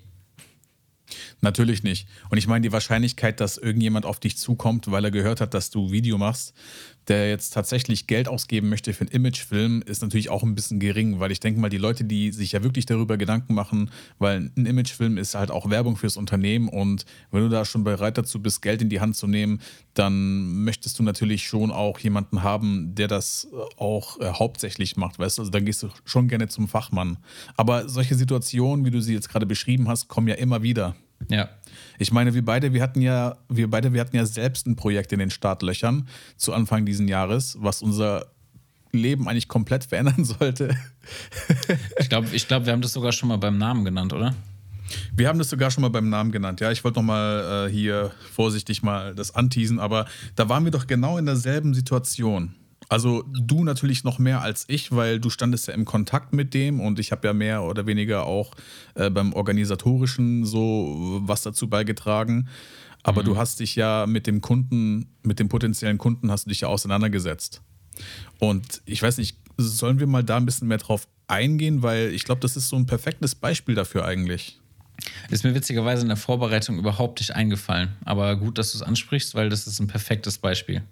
[1.41, 2.09] Natürlich nicht.
[2.31, 5.71] Und ich meine, die Wahrscheinlichkeit, dass irgendjemand auf dich zukommt, weil er gehört hat, dass
[5.71, 6.55] du Video machst,
[7.09, 11.21] der jetzt tatsächlich Geld ausgeben möchte für einen Imagefilm, ist natürlich auch ein bisschen gering,
[11.21, 14.67] weil ich denke mal, die Leute, die sich ja wirklich darüber Gedanken machen, weil ein
[14.67, 18.63] Imagefilm ist halt auch Werbung fürs Unternehmen und wenn du da schon bereit dazu bist,
[18.63, 19.61] Geld in die Hand zu nehmen,
[19.95, 25.39] dann möchtest du natürlich schon auch jemanden haben, der das auch äh, hauptsächlich macht, weißt
[25.39, 25.43] du?
[25.43, 27.19] Also dann gehst du schon gerne zum Fachmann.
[27.57, 30.97] Aber solche Situationen, wie du sie jetzt gerade beschrieben hast, kommen ja immer wieder.
[31.29, 31.49] Ja.
[31.99, 35.13] Ich meine, wir beide, wir hatten ja, wir beide, wir hatten ja selbst ein Projekt
[35.13, 38.27] in den Startlöchern zu Anfang diesen Jahres, was unser
[38.93, 40.77] Leben eigentlich komplett verändern sollte.
[41.99, 44.35] Ich glaube, ich glaub, wir haben das sogar schon mal beim Namen genannt, oder?
[45.13, 46.61] Wir haben das sogar schon mal beim Namen genannt.
[46.61, 50.07] Ja, ich wollte noch mal äh, hier vorsichtig mal das anteasen, aber
[50.37, 52.55] da waren wir doch genau in derselben Situation.
[52.89, 56.81] Also du natürlich noch mehr als ich, weil du standest ja im Kontakt mit dem
[56.81, 58.53] und ich habe ja mehr oder weniger auch
[58.95, 62.49] äh, beim organisatorischen so was dazu beigetragen.
[63.03, 66.63] Aber du hast dich ja mit dem Kunden, mit dem potenziellen Kunden hast du dich
[66.63, 67.63] ja auseinandergesetzt.
[68.41, 72.25] Und ich weiß nicht, sollen wir mal da ein bisschen mehr drauf eingehen, weil ich
[72.25, 74.61] glaube, das ist so ein perfektes Beispiel dafür eigentlich.
[75.31, 77.95] Ist mir witzigerweise in der Vorbereitung überhaupt nicht eingefallen.
[78.05, 80.83] Aber gut, dass du es ansprichst, weil das ist ein perfektes Beispiel.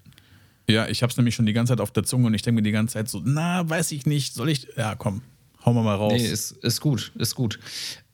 [0.68, 2.56] Ja, ich habe es nämlich schon die ganze Zeit auf der Zunge und ich denke
[2.56, 5.22] mir die ganze Zeit so, na, weiß ich nicht, soll ich, ja, komm,
[5.64, 6.14] hauen wir mal raus.
[6.16, 7.58] Nee, ist, ist gut, ist gut.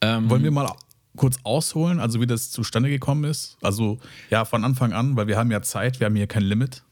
[0.00, 0.72] Ähm, Wollen wir mal
[1.16, 3.56] kurz ausholen, also wie das zustande gekommen ist?
[3.62, 3.98] Also,
[4.30, 6.82] ja, von Anfang an, weil wir haben ja Zeit, wir haben hier kein Limit.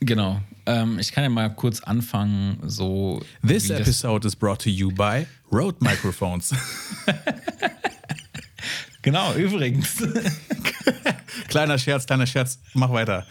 [0.00, 0.40] Genau.
[0.66, 3.22] Ähm, ich kann ja mal kurz anfangen, so.
[3.46, 6.52] This episode is brought to you by Rode Microphones.
[9.02, 10.02] Genau, übrigens.
[11.48, 13.26] kleiner Scherz, kleiner Scherz, mach weiter.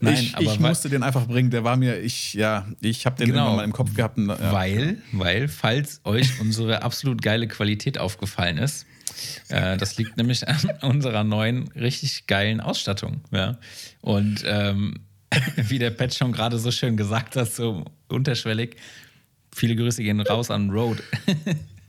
[0.00, 3.16] Nein, ich, aber ich musste den einfach bringen, der war mir, ich, ja, ich habe
[3.16, 3.40] den Genau.
[3.40, 4.16] irgendwann mal im Kopf gehabt.
[4.16, 4.52] Und, ja.
[4.52, 8.86] Weil, weil, falls euch unsere absolut geile Qualität aufgefallen ist,
[9.48, 13.20] äh, das liegt nämlich an unserer neuen, richtig geilen Ausstattung.
[13.30, 13.58] Ja?
[14.00, 15.00] Und ähm,
[15.56, 18.76] wie der Pat schon gerade so schön gesagt hat, so unterschwellig,
[19.52, 21.02] viele Grüße gehen raus an Road.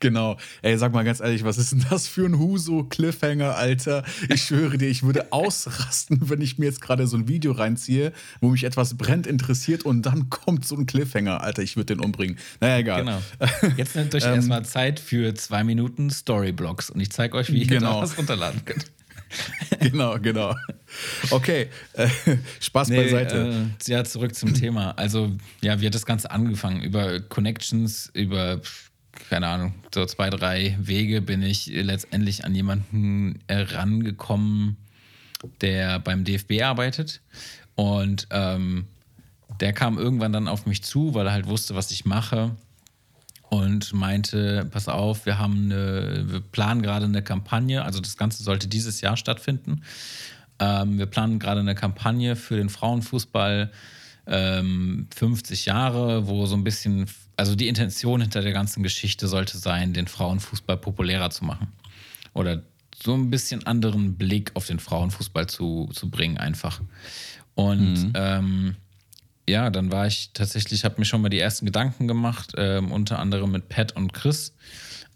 [0.00, 0.36] Genau.
[0.60, 4.04] Ey, sag mal ganz ehrlich, was ist denn das für ein Huso-Cliffhanger, Alter?
[4.28, 8.12] Ich schwöre dir, ich würde ausrasten, wenn ich mir jetzt gerade so ein Video reinziehe,
[8.40, 12.04] wo mich etwas brennt interessiert und dann kommt so ein Cliffhanger, Alter, ich würde den
[12.04, 12.36] umbringen.
[12.60, 13.04] Naja, egal.
[13.04, 13.22] Genau.
[13.78, 17.60] Jetzt nehmt euch Ähm, erstmal Zeit für zwei Minuten Storyblocks und ich zeige euch, wie
[17.62, 17.94] ihr Genau.
[17.94, 18.84] da was runterladen könnt.
[19.80, 20.54] genau, genau.
[21.30, 22.08] Okay, äh,
[22.60, 23.66] Spaß beiseite.
[23.86, 24.92] Äh, ja, zurück zum Thema.
[24.92, 25.32] Also,
[25.62, 26.80] ja, wie hat das Ganze angefangen?
[26.82, 28.60] Über Connections, über,
[29.28, 34.76] keine Ahnung, so zwei, drei Wege bin ich letztendlich an jemanden herangekommen,
[35.60, 37.20] der beim DFB arbeitet.
[37.74, 38.86] Und ähm,
[39.60, 42.56] der kam irgendwann dann auf mich zu, weil er halt wusste, was ich mache.
[43.48, 48.42] und meinte, pass auf, wir haben eine, wir planen gerade eine Kampagne, also das Ganze
[48.42, 49.82] sollte dieses Jahr stattfinden.
[50.58, 53.70] Ähm, wir planen gerade eine Kampagne für den Frauenfußball
[54.26, 59.58] ähm, 50 Jahre, wo so ein bisschen, also die Intention hinter der ganzen Geschichte sollte
[59.58, 61.68] sein, den Frauenfußball populärer zu machen.
[62.32, 62.62] Oder
[62.94, 66.80] so ein bisschen anderen Blick auf den Frauenfußball zu, zu bringen, einfach.
[67.54, 68.12] Und mhm.
[68.14, 68.76] ähm,
[69.48, 73.18] ja, dann war ich tatsächlich, habe mir schon mal die ersten Gedanken gemacht, ähm, unter
[73.18, 74.54] anderem mit Pat und Chris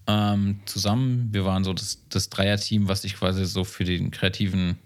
[0.07, 1.29] ähm, zusammen.
[1.33, 4.79] Wir waren so das, das Dreier-Team, was ich quasi so für den kreativen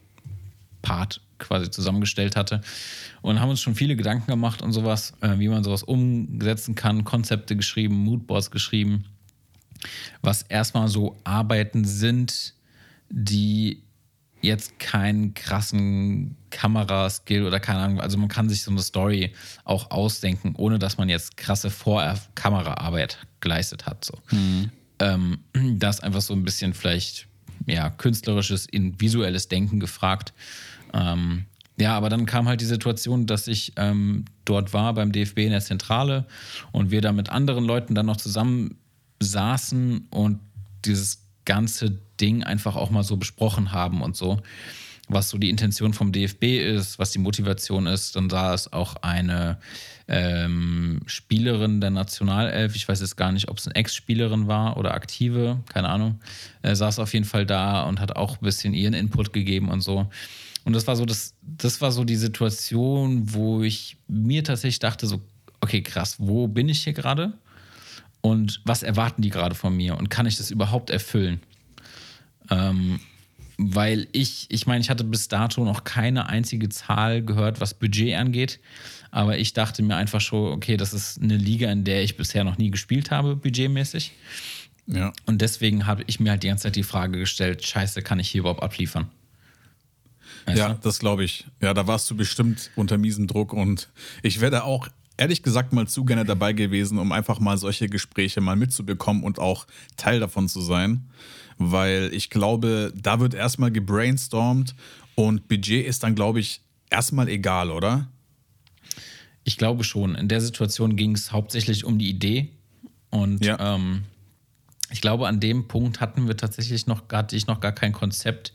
[0.83, 2.61] Part quasi zusammengestellt hatte.
[3.23, 7.05] Und haben uns schon viele Gedanken gemacht und sowas, äh, wie man sowas umsetzen kann,
[7.05, 9.05] Konzepte geschrieben, Moodboards geschrieben,
[10.23, 12.55] was erstmal so Arbeiten sind,
[13.09, 13.83] die
[14.45, 19.33] jetzt keinen krassen Kameraskill oder keine Ahnung, also man kann sich so eine Story
[19.65, 24.05] auch ausdenken, ohne dass man jetzt krasse Vor-Kameraarbeit geleistet hat.
[24.05, 24.15] So.
[24.31, 24.71] Mhm.
[24.99, 25.39] Ähm,
[25.79, 27.27] da ist einfach so ein bisschen vielleicht
[27.67, 30.33] ja, künstlerisches, in visuelles Denken gefragt.
[30.95, 31.45] Ähm,
[31.77, 35.51] ja, aber dann kam halt die Situation, dass ich ähm, dort war beim DFB in
[35.51, 36.25] der Zentrale
[36.71, 38.77] und wir da mit anderen Leuten dann noch zusammen
[39.21, 40.39] saßen und
[40.85, 44.41] dieses ganze Ding einfach auch mal so besprochen haben und so,
[45.09, 48.15] was so die Intention vom DFB ist, was die Motivation ist.
[48.15, 49.59] Dann sah es auch eine
[50.07, 54.95] ähm, Spielerin der Nationalelf, ich weiß jetzt gar nicht, ob es eine Ex-Spielerin war oder
[54.95, 56.21] aktive, keine Ahnung,
[56.63, 59.81] äh, saß auf jeden Fall da und hat auch ein bisschen ihren Input gegeben und
[59.81, 60.09] so.
[60.65, 65.07] Und das war so das, das war so die Situation, wo ich mir tatsächlich dachte,
[65.07, 65.21] so,
[65.61, 67.35] okay, krass, wo bin ich hier gerade?
[68.21, 69.99] Und was erwarten die gerade von mir?
[69.99, 71.41] Und kann ich das überhaupt erfüllen?
[72.51, 73.01] Ähm,
[73.59, 78.15] weil ich, ich meine, ich hatte bis dato noch keine einzige Zahl gehört, was Budget
[78.15, 78.61] angeht.
[79.11, 82.45] Aber ich dachte mir einfach schon, okay, das ist eine Liga, in der ich bisher
[82.45, 84.13] noch nie gespielt habe, budgetmäßig.
[84.87, 85.13] Ja.
[85.27, 88.29] Und deswegen habe ich mir halt die ganze Zeit die Frage gestellt: Scheiße, kann ich
[88.29, 89.09] hier überhaupt abliefern?
[90.47, 90.81] Weißt ja, du?
[90.83, 91.47] das glaube ich.
[91.61, 93.89] Ja, da warst du bestimmt unter miesem Druck und
[94.23, 98.41] ich werde auch ehrlich gesagt mal zu gerne dabei gewesen, um einfach mal solche Gespräche
[98.41, 101.09] mal mitzubekommen und auch Teil davon zu sein
[101.59, 104.75] weil ich glaube, da wird erstmal gebrainstormt
[105.15, 108.09] und Budget ist dann, glaube ich, erstmal egal, oder?
[109.45, 110.15] Ich glaube schon.
[110.15, 112.51] In der Situation ging es hauptsächlich um die Idee
[113.11, 113.77] und ja.
[113.77, 114.03] ähm,
[114.95, 118.53] ich glaube, an dem Punkt hatten wir tatsächlich noch, hatte ich noch gar kein Konzept,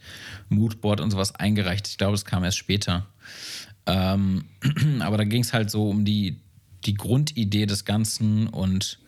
[0.47, 1.89] Moodboard und sowas eingereicht.
[1.89, 3.07] Ich glaube, es kam erst später.
[3.85, 4.45] Ähm,
[5.01, 6.39] aber da ging es halt so um die,
[6.85, 8.99] die Grundidee des Ganzen und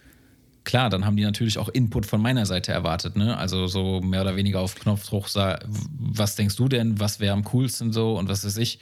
[0.66, 3.38] klar, dann haben die natürlich auch Input von meiner Seite erwartet, ne?
[3.38, 7.94] Also so mehr oder weniger auf Knopfdruck, was denkst du denn, was wäre am coolsten
[7.94, 8.80] so und was weiß ich.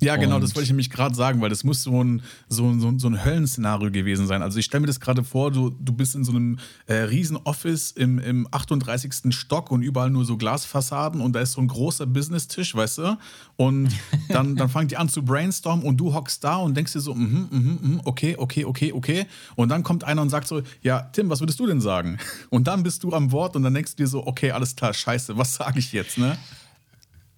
[0.00, 2.78] Ja, genau, und das wollte ich nämlich gerade sagen, weil das muss so ein, so,
[2.78, 4.42] so, so ein Höllenszenario gewesen sein.
[4.42, 7.36] Also ich stelle mir das gerade vor, du, du bist in so einem äh, riesen
[7.36, 9.34] Office im, im 38.
[9.34, 13.18] Stock und überall nur so Glasfassaden und da ist so ein großer Business-Tisch, weißt du?
[13.56, 13.90] Und
[14.28, 17.14] dann, dann fangen die an zu brainstormen und du hockst da und denkst dir so,
[17.14, 19.26] mhm, mhm, mhm, okay, okay, okay, okay.
[19.56, 22.18] Und dann kommt einer und sagt so, ja, Tim, was würdest du denn sagen?
[22.48, 24.94] Und dann bist du am Wort und dann denkst du dir so, okay, alles klar,
[24.94, 26.38] scheiße, was sage ich jetzt, ne?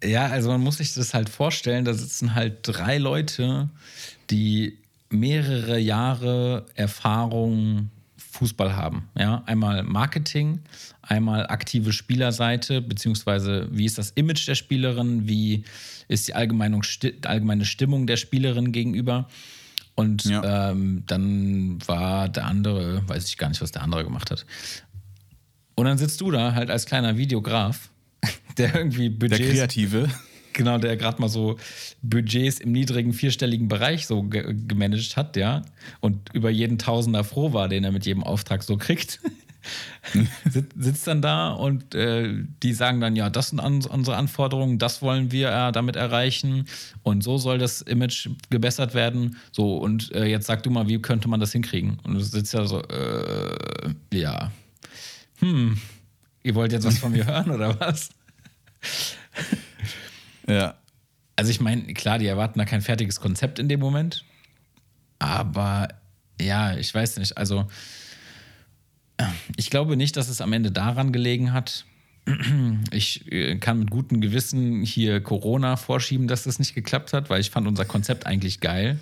[0.02, 3.68] Ja, also man muss sich das halt vorstellen, da sitzen halt drei Leute,
[4.30, 4.78] die
[5.10, 9.08] mehrere Jahre Erfahrung Fußball haben.
[9.16, 10.60] Ja, einmal Marketing,
[11.02, 15.64] einmal aktive Spielerseite, beziehungsweise wie ist das Image der Spielerin, wie
[16.08, 16.82] ist die allgemeine,
[17.64, 19.28] Stimmung der Spielerin gegenüber.
[19.94, 20.70] Und ja.
[20.70, 24.46] ähm, dann war der andere, weiß ich gar nicht, was der andere gemacht hat.
[25.74, 27.91] Und dann sitzt du da halt als kleiner Videograf
[28.58, 29.40] der irgendwie Budgets.
[29.40, 30.08] Der Kreative.
[30.52, 31.56] Genau, der gerade mal so
[32.02, 35.62] Budgets im niedrigen vierstelligen Bereich so ge gemanagt hat, ja.
[36.00, 39.20] Und über jeden Tausender froh war, den er mit jedem Auftrag so kriegt.
[40.76, 45.02] sitzt dann da und äh, die sagen dann, ja, das sind an, unsere Anforderungen, das
[45.02, 46.66] wollen wir äh, damit erreichen
[47.02, 49.36] und so soll das Image gebessert werden.
[49.52, 51.98] So, und äh, jetzt sag du mal, wie könnte man das hinkriegen?
[52.02, 54.50] Und du sitzt ja so, äh, ja,
[55.38, 55.78] hm,
[56.42, 58.10] ihr wollt jetzt was von mir hören oder was?
[60.46, 60.74] ja.
[61.36, 64.24] Also ich meine, klar, die erwarten da kein fertiges Konzept in dem Moment.
[65.18, 65.88] Aber
[66.40, 67.36] ja, ich weiß nicht.
[67.38, 67.66] Also
[69.56, 71.84] ich glaube nicht, dass es am Ende daran gelegen hat.
[72.92, 77.40] Ich äh, kann mit gutem Gewissen hier Corona vorschieben, dass das nicht geklappt hat, weil
[77.40, 79.00] ich fand unser Konzept eigentlich geil.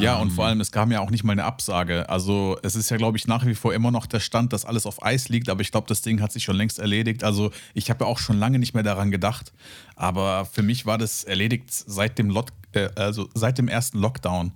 [0.00, 0.50] Ja, und vor ähm.
[0.50, 2.08] allem, es kam ja auch nicht mal eine Absage.
[2.08, 4.86] Also es ist ja, glaube ich, nach wie vor immer noch der Stand, dass alles
[4.86, 7.24] auf Eis liegt, aber ich glaube, das Ding hat sich schon längst erledigt.
[7.24, 9.52] Also ich habe ja auch schon lange nicht mehr daran gedacht.
[9.96, 14.52] Aber für mich war das erledigt seit dem, Lot äh, also seit dem ersten Lockdown.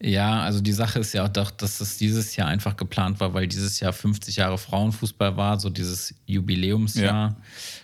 [0.00, 3.32] Ja, also die Sache ist ja auch doch, dass es dieses Jahr einfach geplant war,
[3.34, 7.30] weil dieses Jahr 50 Jahre Frauenfußball war, so dieses Jubiläumsjahr.
[7.30, 7.36] Ja.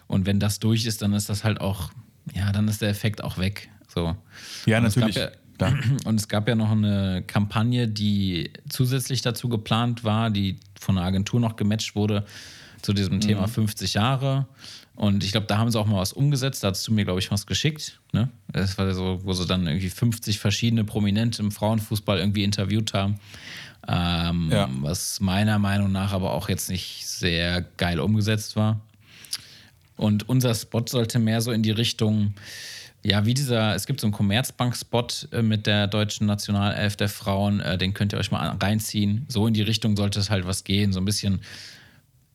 [0.07, 1.91] Und wenn das durch ist, dann ist das halt auch,
[2.35, 3.69] ja, dann ist der Effekt auch weg.
[3.87, 4.17] So.
[4.67, 5.17] Ja, und natürlich.
[5.17, 5.31] Es ja,
[6.05, 11.07] und es gab ja noch eine Kampagne, die zusätzlich dazu geplant war, die von einer
[11.07, 12.25] Agentur noch gematcht wurde
[12.83, 13.21] zu diesem mhm.
[13.21, 14.47] Thema 50 Jahre.
[14.95, 16.65] Und ich glaube, da haben sie auch mal was umgesetzt.
[16.65, 18.01] Da hast du mir, glaube ich, was geschickt.
[18.13, 18.29] Ne?
[18.53, 23.21] Das war so, wo sie dann irgendwie 50 verschiedene Prominente im Frauenfußball irgendwie interviewt haben.
[23.87, 24.69] Ähm, ja.
[24.81, 28.81] Was meiner Meinung nach aber auch jetzt nicht sehr geil umgesetzt war.
[29.97, 32.35] Und unser Spot sollte mehr so in die Richtung,
[33.05, 37.61] ja, wie dieser, es gibt so einen Commerzbank-Spot äh, mit der deutschen Nationalelf der Frauen,
[37.61, 39.25] äh, den könnt ihr euch mal reinziehen.
[39.29, 41.41] So in die Richtung sollte es halt was gehen, so ein bisschen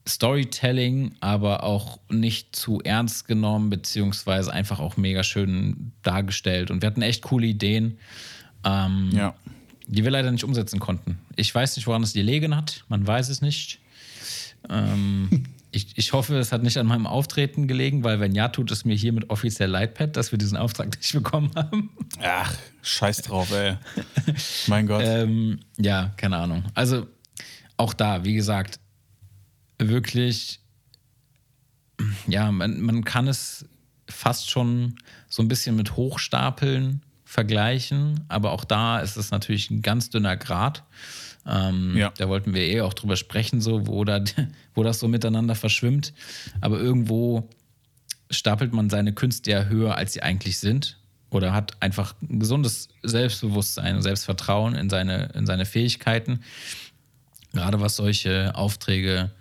[0.08, 6.71] Storytelling, aber auch nicht zu ernst genommen, beziehungsweise einfach auch mega schön dargestellt.
[6.71, 7.97] Und wir hatten echt coole Ideen,
[8.65, 9.34] ähm, ja.
[9.88, 11.19] die wir leider nicht umsetzen konnten.
[11.36, 13.80] Ich weiß nicht, woran es gelegen hat, man weiß es nicht.
[14.69, 18.71] Ähm, ich, ich hoffe, es hat nicht an meinem Auftreten gelegen, weil wenn ja, tut
[18.71, 21.89] es mir hiermit offiziell leid, Pat, dass wir diesen Auftrag nicht bekommen haben.
[22.21, 23.77] Ach, scheiß drauf, ey.
[24.67, 25.03] mein Gott.
[25.03, 26.63] Ähm, ja, keine Ahnung.
[26.75, 27.07] Also
[27.75, 28.79] auch da, wie gesagt,
[29.79, 30.59] wirklich,
[32.27, 33.65] ja, man, man kann es
[34.07, 34.95] fast schon
[35.27, 40.38] so ein bisschen mit Hochstapeln vergleichen, aber auch da ist es natürlich ein ganz dünner
[40.38, 40.83] Grad.
[41.45, 42.13] Ähm, ja.
[42.17, 44.23] Da wollten wir eh auch drüber sprechen, so, wo, da,
[44.73, 46.13] wo das so miteinander verschwimmt.
[46.62, 47.49] Aber irgendwo
[48.29, 50.97] stapelt man seine Künste ja höher, als sie eigentlich sind.
[51.29, 56.41] Oder hat einfach ein gesundes Selbstbewusstsein und Selbstvertrauen in seine, in seine Fähigkeiten.
[57.53, 59.32] Gerade was solche Aufträge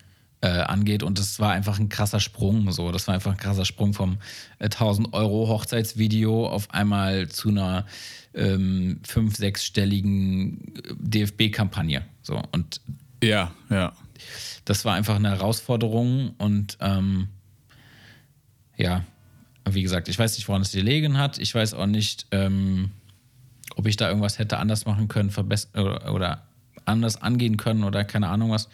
[0.42, 1.02] äh, angeht.
[1.02, 2.70] Und das war einfach ein krasser Sprung.
[2.72, 4.18] So, das war einfach ein krasser Sprung vom
[4.58, 7.86] äh, 1000 Euro Hochzeitsvideo auf einmal zu einer
[8.34, 12.04] ähm, fünf-, sechsstelligen äh, DFB-Kampagne.
[12.22, 12.80] So und
[13.22, 13.92] ja, ja.
[14.64, 17.28] Das war einfach eine Herausforderung und ähm,
[18.76, 19.04] ja,
[19.68, 21.38] wie gesagt, ich weiß nicht, woran es gelegen hat.
[21.38, 22.90] Ich weiß auch nicht, ähm,
[23.76, 26.42] ob ich da irgendwas hätte anders machen können, verbessern oder, oder
[26.84, 28.68] anders angehen können oder keine Ahnung was.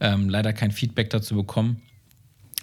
[0.00, 1.82] Ähm, leider kein Feedback dazu bekommen.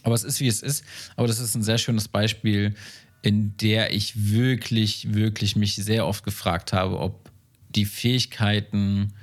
[0.03, 0.83] Aber es ist, wie es ist.
[1.15, 2.75] Aber das ist ein sehr schönes Beispiel,
[3.21, 7.29] in der ich wirklich, wirklich mich sehr oft gefragt habe, ob
[7.69, 9.13] die Fähigkeiten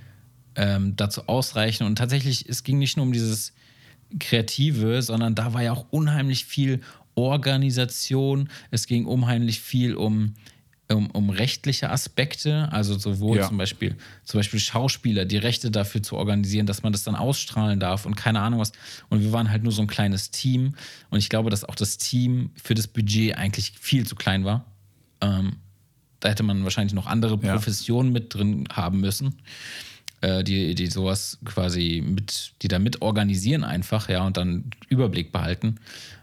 [0.56, 1.84] ähm, dazu ausreichen.
[1.84, 3.52] Und tatsächlich, es ging nicht nur um dieses
[4.20, 6.80] Kreative, sondern da war ja auch unheimlich viel
[7.14, 8.48] Organisation.
[8.70, 10.34] Es ging unheimlich viel um
[10.90, 13.48] um, um rechtliche Aspekte, also sowohl ja.
[13.48, 17.80] zum Beispiel, zum Beispiel Schauspieler, die Rechte dafür zu organisieren, dass man das dann ausstrahlen
[17.80, 18.72] darf und keine Ahnung was.
[19.08, 20.74] Und wir waren halt nur so ein kleines Team.
[21.10, 24.66] Und ich glaube, dass auch das Team für das Budget eigentlich viel zu klein war.
[25.20, 25.56] Ähm,
[26.20, 28.14] da hätte man wahrscheinlich noch andere Professionen ja.
[28.14, 29.36] mit drin haben müssen,
[30.24, 35.32] äh, die, die sowas quasi mit, die da mit organisieren einfach, ja, und dann Überblick
[35.32, 35.76] behalten.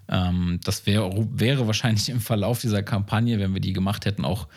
[0.09, 4.47] Ähm, das wär, wäre wahrscheinlich im Verlauf dieser Kampagne, wenn wir die gemacht hätten, auch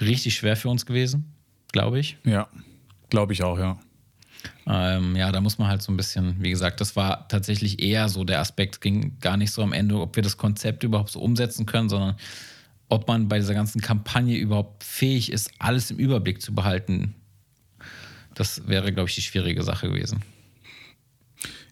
[0.00, 1.34] richtig schwer für uns gewesen,
[1.72, 2.16] glaube ich.
[2.24, 2.48] Ja,
[3.10, 3.78] glaube ich auch, ja.
[4.66, 8.08] Ähm, ja, da muss man halt so ein bisschen, wie gesagt, das war tatsächlich eher
[8.08, 11.20] so der Aspekt, ging gar nicht so am Ende, ob wir das Konzept überhaupt so
[11.20, 12.16] umsetzen können, sondern
[12.88, 17.14] ob man bei dieser ganzen Kampagne überhaupt fähig ist, alles im Überblick zu behalten.
[18.36, 20.22] Das wäre, glaube ich, die schwierige Sache gewesen.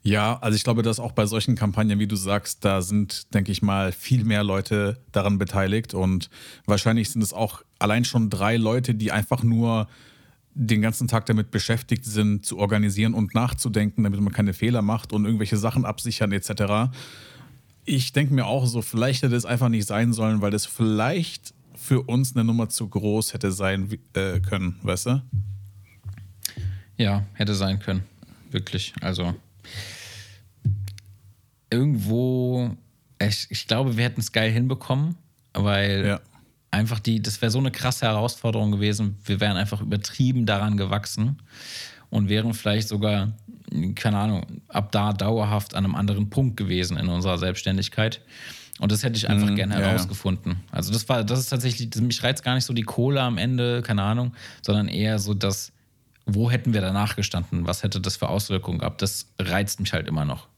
[0.03, 3.53] Ja, also ich glaube, dass auch bei solchen Kampagnen, wie du sagst, da sind, denke
[3.53, 6.29] ich mal, viel mehr Leute daran beteiligt und
[6.67, 9.89] wahrscheinlich sind es auch allein schon drei Leute, die einfach nur
[10.55, 15.13] den ganzen Tag damit beschäftigt sind, zu organisieren und nachzudenken, damit man keine Fehler macht
[15.13, 16.95] und irgendwelche Sachen absichern etc.
[17.85, 21.55] Ich denke mir auch so, vielleicht hätte es einfach nicht sein sollen, weil das vielleicht
[21.75, 25.23] für uns eine Nummer zu groß hätte sein äh, können, weißt du?
[26.97, 28.05] Ja, hätte sein können.
[28.51, 28.93] Wirklich.
[29.01, 29.35] Also
[31.71, 32.77] irgendwo,
[33.21, 35.17] ich, ich glaube, wir hätten es geil hinbekommen,
[35.53, 36.21] weil ja.
[36.71, 39.17] einfach die, das wäre so eine krasse Herausforderung gewesen.
[39.25, 41.39] Wir wären einfach übertrieben daran gewachsen
[42.11, 43.33] und wären vielleicht sogar,
[43.97, 48.21] keine Ahnung, ab da dauerhaft an einem anderen Punkt gewesen in unserer Selbstständigkeit.
[48.81, 50.53] Und das hätte ich einfach mhm, gerne herausgefunden.
[50.53, 50.59] Ja.
[50.73, 53.39] Also das war, das ist tatsächlich, das, mich reizt gar nicht so die Kohle am
[53.39, 55.73] Ende, keine Ahnung, sondern eher so das,
[56.27, 57.67] wo hätten wir danach gestanden?
[57.67, 59.03] Was hätte das für Auswirkungen gehabt?
[59.03, 60.49] Das reizt mich halt immer noch.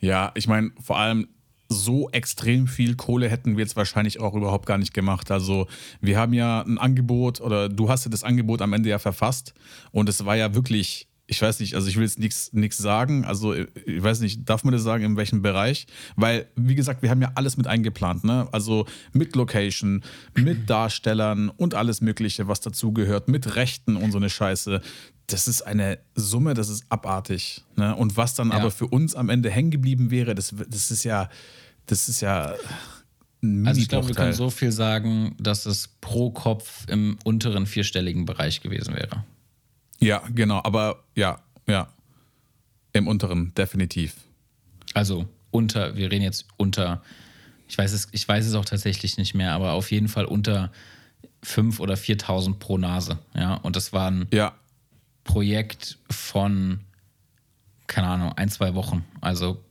[0.00, 1.28] Ja, ich meine, vor allem
[1.68, 5.30] so extrem viel Kohle hätten wir jetzt wahrscheinlich auch überhaupt gar nicht gemacht.
[5.30, 5.66] Also
[6.00, 9.54] wir haben ja ein Angebot oder du hast ja das Angebot am Ende ja verfasst
[9.90, 13.52] und es war ja wirklich ich weiß nicht, also ich will jetzt nichts sagen, also
[13.52, 15.86] ich weiß nicht, darf man das sagen, in welchem Bereich?
[16.14, 18.48] Weil, wie gesagt, wir haben ja alles mit eingeplant, ne?
[18.52, 24.30] Also mit Location, mit Darstellern und alles Mögliche, was dazugehört, mit Rechten und so eine
[24.30, 24.80] Scheiße.
[25.26, 27.64] Das ist eine Summe, das ist abartig.
[27.74, 27.96] Ne?
[27.96, 28.54] Und was dann ja.
[28.54, 31.28] aber für uns am Ende hängen geblieben wäre, das, das ist ja,
[31.86, 32.54] das ist ja.
[33.64, 38.24] Also ich glaube, wir können so viel sagen, dass es pro Kopf im unteren vierstelligen
[38.24, 39.24] Bereich gewesen wäre.
[40.00, 41.88] Ja, genau, aber ja, ja.
[42.92, 44.16] Im unteren, definitiv.
[44.94, 47.02] Also unter, wir reden jetzt unter,
[47.68, 50.70] ich weiß es, ich weiß es auch tatsächlich nicht mehr, aber auf jeden Fall unter
[51.44, 53.18] 5.000 oder 4.000 pro Nase.
[53.34, 54.54] Ja, und das war ein ja.
[55.24, 56.80] Projekt von,
[57.86, 59.04] keine Ahnung, ein, zwei Wochen.
[59.20, 59.62] Also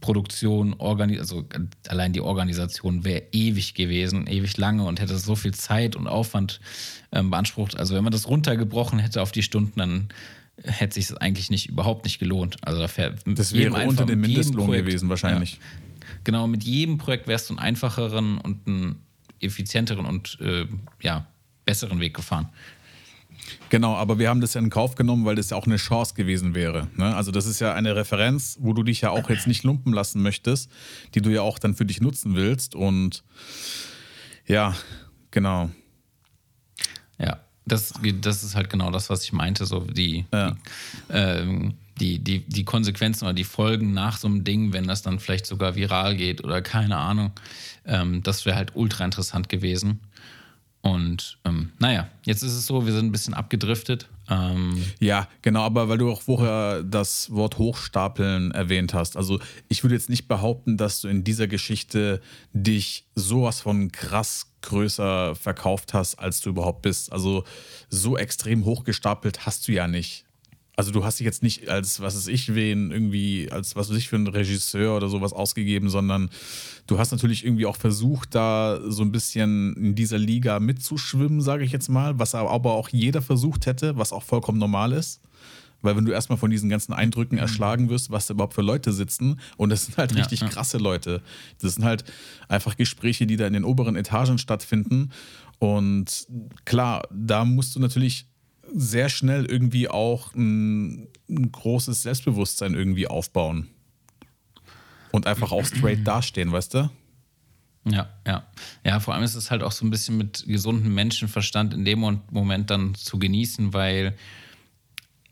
[0.00, 1.44] Produktion, Organi also
[1.88, 6.60] allein die Organisation wäre ewig gewesen, ewig lange und hätte so viel Zeit und Aufwand
[7.12, 7.78] ähm, beansprucht.
[7.78, 10.08] Also wenn man das runtergebrochen hätte auf die Stunden, dann
[10.62, 12.56] hätte sich das eigentlich nicht überhaupt nicht gelohnt.
[12.62, 15.52] Also da das wäre unter dem Mindestlohn Projekt, gewesen wahrscheinlich.
[15.52, 15.58] Ja,
[16.24, 18.96] genau, mit jedem Projekt wärst du einen einfacheren und einen
[19.40, 20.66] effizienteren und äh,
[21.00, 21.26] ja,
[21.64, 22.48] besseren Weg gefahren.
[23.70, 26.14] Genau, aber wir haben das ja in Kauf genommen, weil das ja auch eine Chance
[26.14, 26.88] gewesen wäre.
[26.96, 27.14] Ne?
[27.14, 30.22] Also das ist ja eine Referenz, wo du dich ja auch jetzt nicht lumpen lassen
[30.22, 30.70] möchtest,
[31.14, 32.74] die du ja auch dann für dich nutzen willst.
[32.74, 33.24] Und
[34.46, 34.74] ja,
[35.30, 35.70] genau.
[37.18, 39.66] Ja, das, das ist halt genau das, was ich meinte.
[39.66, 40.50] So die, ja.
[40.50, 40.56] die,
[41.10, 45.18] ähm, die, die, die Konsequenzen oder die Folgen nach so einem Ding, wenn das dann
[45.18, 47.32] vielleicht sogar viral geht oder keine Ahnung,
[47.84, 50.00] ähm, das wäre halt ultra interessant gewesen.
[50.80, 54.08] Und ähm, naja, jetzt ist es so, wir sind ein bisschen abgedriftet.
[54.30, 59.16] Ähm ja, genau, aber weil du auch vorher das Wort Hochstapeln erwähnt hast.
[59.16, 62.20] Also ich würde jetzt nicht behaupten, dass du in dieser Geschichte
[62.52, 67.12] dich sowas von krass größer verkauft hast, als du überhaupt bist.
[67.12, 67.44] Also
[67.88, 70.24] so extrem hochgestapelt hast du ja nicht.
[70.78, 73.96] Also du hast dich jetzt nicht als, was weiß ich, wen irgendwie, als was weiß
[73.96, 76.30] ich für einen Regisseur oder sowas ausgegeben, sondern
[76.86, 81.64] du hast natürlich irgendwie auch versucht, da so ein bisschen in dieser Liga mitzuschwimmen, sage
[81.64, 85.20] ich jetzt mal, was aber auch jeder versucht hätte, was auch vollkommen normal ist.
[85.82, 87.42] Weil wenn du erstmal von diesen ganzen Eindrücken mhm.
[87.42, 90.48] erschlagen wirst, was da überhaupt für Leute sitzen, und das sind halt ja, richtig ja.
[90.48, 91.22] krasse Leute.
[91.60, 92.04] Das sind halt
[92.46, 95.10] einfach Gespräche, die da in den oberen Etagen stattfinden.
[95.58, 96.28] Und
[96.64, 98.28] klar, da musst du natürlich
[98.74, 103.68] sehr schnell irgendwie auch ein, ein großes Selbstbewusstsein irgendwie aufbauen.
[105.10, 106.90] Und einfach auch straight dastehen, weißt du?
[107.84, 108.46] Ja, ja.
[108.84, 112.00] Ja, vor allem ist es halt auch so ein bisschen mit gesundem Menschenverstand in dem
[112.30, 114.14] Moment dann zu genießen, weil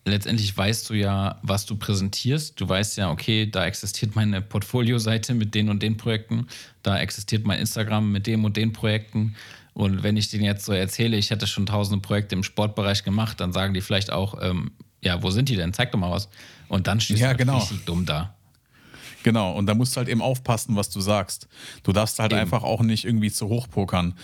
[0.06, 2.58] letztendlich weißt du ja, was du präsentierst.
[2.60, 6.46] Du weißt ja, okay, da existiert meine Portfolio-Seite mit den und den Projekten,
[6.82, 9.34] da existiert mein Instagram mit dem und den Projekten.
[9.76, 13.38] Und wenn ich denen jetzt so erzähle, ich hätte schon tausende Projekte im Sportbereich gemacht,
[13.40, 14.70] dann sagen die vielleicht auch, ähm,
[15.02, 15.74] ja, wo sind die denn?
[15.74, 16.30] Zeig doch mal was.
[16.68, 17.58] Und dann stehst ja, du genau.
[17.58, 18.34] richtig dumm da.
[19.22, 21.46] Genau, und da musst du halt eben aufpassen, was du sagst.
[21.82, 22.40] Du darfst halt eben.
[22.40, 24.14] einfach auch nicht irgendwie zu hoch pokern.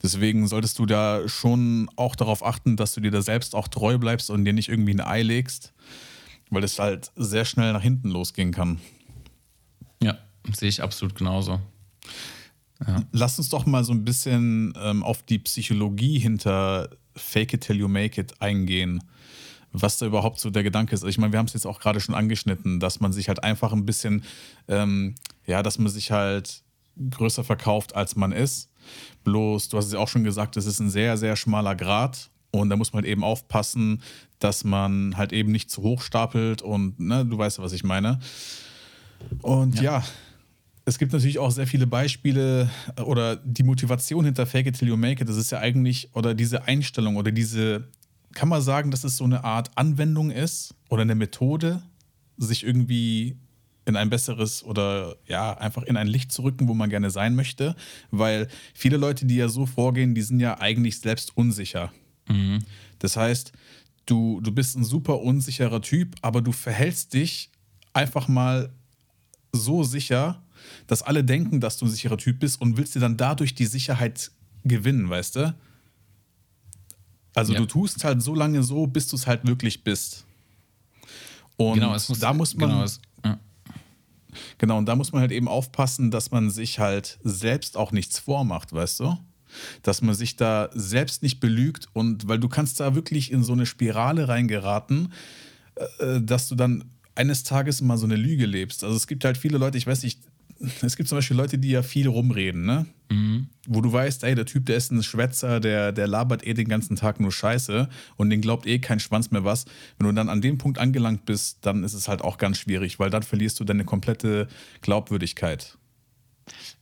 [0.00, 3.98] Deswegen solltest du da schon auch darauf achten, dass du dir da selbst auch treu
[3.98, 5.72] bleibst und dir nicht irgendwie ein Ei legst,
[6.50, 8.80] weil es halt sehr schnell nach hinten losgehen kann.
[10.00, 10.18] Ja,
[10.52, 11.60] sehe ich absolut genauso.
[12.86, 13.02] Ja.
[13.12, 17.76] Lass uns doch mal so ein bisschen ähm, auf die Psychologie hinter Fake it till
[17.76, 19.02] you make it eingehen.
[19.72, 21.04] Was da überhaupt so der Gedanke ist.
[21.04, 23.72] Ich meine, wir haben es jetzt auch gerade schon angeschnitten, dass man sich halt einfach
[23.72, 24.24] ein bisschen,
[24.66, 25.14] ähm,
[25.46, 26.62] ja, dass man sich halt
[27.10, 28.68] größer verkauft, als man ist.
[29.22, 32.30] Bloß, du hast es ja auch schon gesagt, es ist ein sehr, sehr schmaler Grad.
[32.50, 34.02] Und da muss man halt eben aufpassen,
[34.40, 38.18] dass man halt eben nicht zu hoch stapelt und, ne, du weißt, was ich meine.
[39.42, 40.04] Und ja, ja
[40.90, 44.88] es gibt natürlich auch sehr viele Beispiele äh, oder die Motivation hinter Fake it till
[44.88, 47.88] you make it, das ist ja eigentlich, oder diese Einstellung oder diese,
[48.34, 51.82] kann man sagen, dass es so eine Art Anwendung ist oder eine Methode,
[52.36, 53.36] sich irgendwie
[53.84, 57.34] in ein besseres oder ja, einfach in ein Licht zu rücken, wo man gerne sein
[57.34, 57.76] möchte.
[58.10, 61.92] Weil viele Leute, die ja so vorgehen, die sind ja eigentlich selbst unsicher.
[62.28, 62.60] Mhm.
[62.98, 63.52] Das heißt,
[64.06, 67.50] du, du bist ein super unsicherer Typ, aber du verhältst dich
[67.92, 68.72] einfach mal
[69.52, 70.42] so sicher,
[70.86, 73.66] dass alle denken, dass du ein sicherer Typ bist und willst dir dann dadurch die
[73.66, 74.30] Sicherheit
[74.64, 75.54] gewinnen, weißt du?
[77.34, 77.60] Also ja.
[77.60, 80.24] du tust halt so lange so, bis du es halt wirklich bist.
[81.56, 82.70] Und genau, muss, da muss man.
[82.70, 83.38] Genau, es, ja.
[84.58, 88.18] genau, und da muss man halt eben aufpassen, dass man sich halt selbst auch nichts
[88.18, 89.16] vormacht, weißt du?
[89.82, 93.52] Dass man sich da selbst nicht belügt und weil du kannst da wirklich in so
[93.52, 95.12] eine Spirale reingeraten,
[95.98, 98.82] äh, dass du dann eines Tages mal so eine Lüge lebst.
[98.82, 100.20] Also es gibt halt viele Leute, ich weiß nicht,
[100.82, 102.86] es gibt zum Beispiel Leute, die ja viel rumreden, ne?
[103.10, 103.48] Mhm.
[103.66, 106.68] Wo du weißt, ey, der Typ, der ist ein Schwätzer, der, der labert eh den
[106.68, 109.64] ganzen Tag nur Scheiße und den glaubt eh kein Schwanz mehr was.
[109.98, 112.98] Wenn du dann an dem Punkt angelangt bist, dann ist es halt auch ganz schwierig,
[112.98, 114.48] weil dann verlierst du deine komplette
[114.82, 115.76] Glaubwürdigkeit.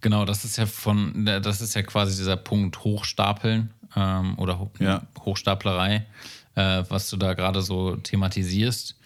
[0.01, 4.71] Genau, das ist ja von, das ist ja quasi dieser Punkt Hochstapeln ähm, oder Ho
[4.79, 5.07] Ja.
[5.21, 6.07] Hochstaplerei,
[6.55, 8.97] äh, was du da gerade so thematisierst.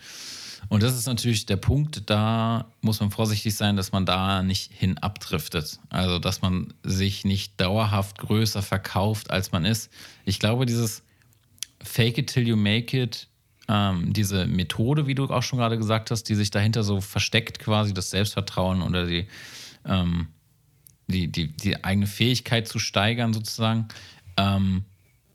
[0.69, 4.73] Und das ist natürlich der Punkt, da muss man vorsichtig sein, dass man da nicht
[4.73, 5.79] hin abdriftet.
[5.91, 9.91] Also, dass man sich nicht dauerhaft größer verkauft, als man ist.
[10.25, 11.03] Ich glaube, dieses
[11.83, 13.29] Fake it till you make it,
[13.69, 17.59] ähm, diese Methode, wie du auch schon gerade gesagt hast, die sich dahinter so versteckt,
[17.59, 19.27] quasi das Selbstvertrauen oder die,
[19.85, 20.29] ähm,
[21.07, 23.89] die, die, die eigene Fähigkeit zu steigern, sozusagen,
[24.37, 24.85] ähm,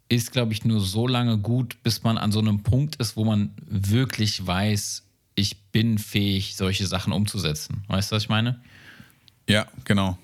[0.09, 3.25] ist, glaube ich, nur so lange gut, bis man an so einem Punkt ist, wo
[3.25, 5.06] man wirklich weiß,
[5.37, 7.83] ich bin fähig, solche Sachen umzusetzen.
[7.87, 8.59] Weißt du, was ich meine?
[9.47, 10.17] Ja, genau.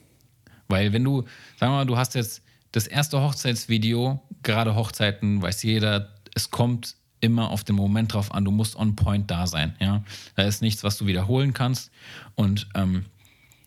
[0.68, 1.22] Weil wenn du,
[1.59, 2.41] sagen wir mal, du hast jetzt
[2.72, 8.43] das erste Hochzeitsvideo, gerade Hochzeiten, weiß jeder, es kommt immer auf den Moment drauf an,
[8.43, 9.76] du musst on point da sein.
[9.80, 10.03] Ja?
[10.36, 11.91] Da ist nichts, was du wiederholen kannst.
[12.34, 13.05] Und ähm,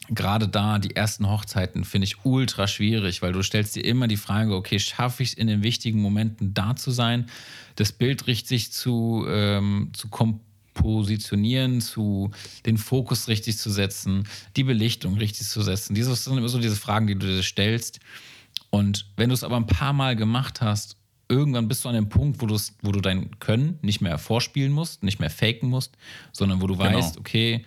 [0.09, 4.17] gerade da, die ersten Hochzeiten, finde ich ultra schwierig, weil du stellst dir immer die
[4.17, 7.27] Frage, okay, schaffe ich es in den wichtigen Momenten da zu sein,
[7.77, 10.09] das Bild richtig zu, ähm, zu
[10.87, 12.30] kompositionieren, zu
[12.64, 14.24] den Fokus richtig zu setzen,
[14.57, 15.95] die Belichtung richtig zu setzen.
[15.95, 18.01] Dieses sind immer so diese Fragen, die du dir stellst.
[18.70, 20.97] Und wenn du es aber ein paar Mal gemacht hast,
[21.28, 22.47] irgendwann bist du an dem Punkt, wo,
[22.82, 25.97] wo du dein Können nicht mehr vorspielen musst, nicht mehr faken musst,
[26.32, 26.97] sondern wo du Genau.
[26.97, 27.64] weißt, okay,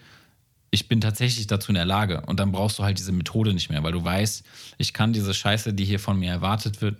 [0.71, 2.21] ich bin tatsächlich dazu in der Lage.
[2.27, 4.43] Und dann brauchst du halt diese Methode nicht mehr, weil du weißt,
[4.77, 6.97] ich kann diese Scheiße, die hier von mir erwartet wird,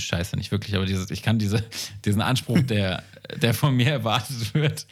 [0.00, 1.64] Scheiße nicht wirklich, aber dieses, ich kann diese,
[2.04, 3.02] diesen Anspruch, der,
[3.36, 4.86] der von mir erwartet wird,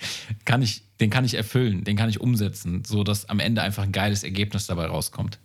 [0.44, 3.92] kann ich, den kann ich erfüllen, den kann ich umsetzen, sodass am Ende einfach ein
[3.92, 5.38] geiles Ergebnis dabei rauskommt.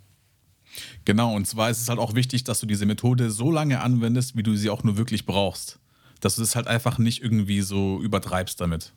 [1.05, 4.37] Genau, und zwar ist es halt auch wichtig, dass du diese Methode so lange anwendest,
[4.37, 5.79] wie du sie auch nur wirklich brauchst.
[6.21, 8.91] Dass du es halt einfach nicht irgendwie so übertreibst damit.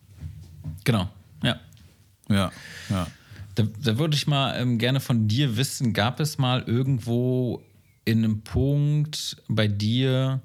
[0.84, 1.08] Genau,
[1.42, 1.60] ja.
[2.28, 2.50] Ja,
[2.88, 3.06] ja.
[3.54, 7.62] Da, da würde ich mal ähm, gerne von dir wissen, gab es mal irgendwo
[8.04, 10.42] in einem Punkt bei dir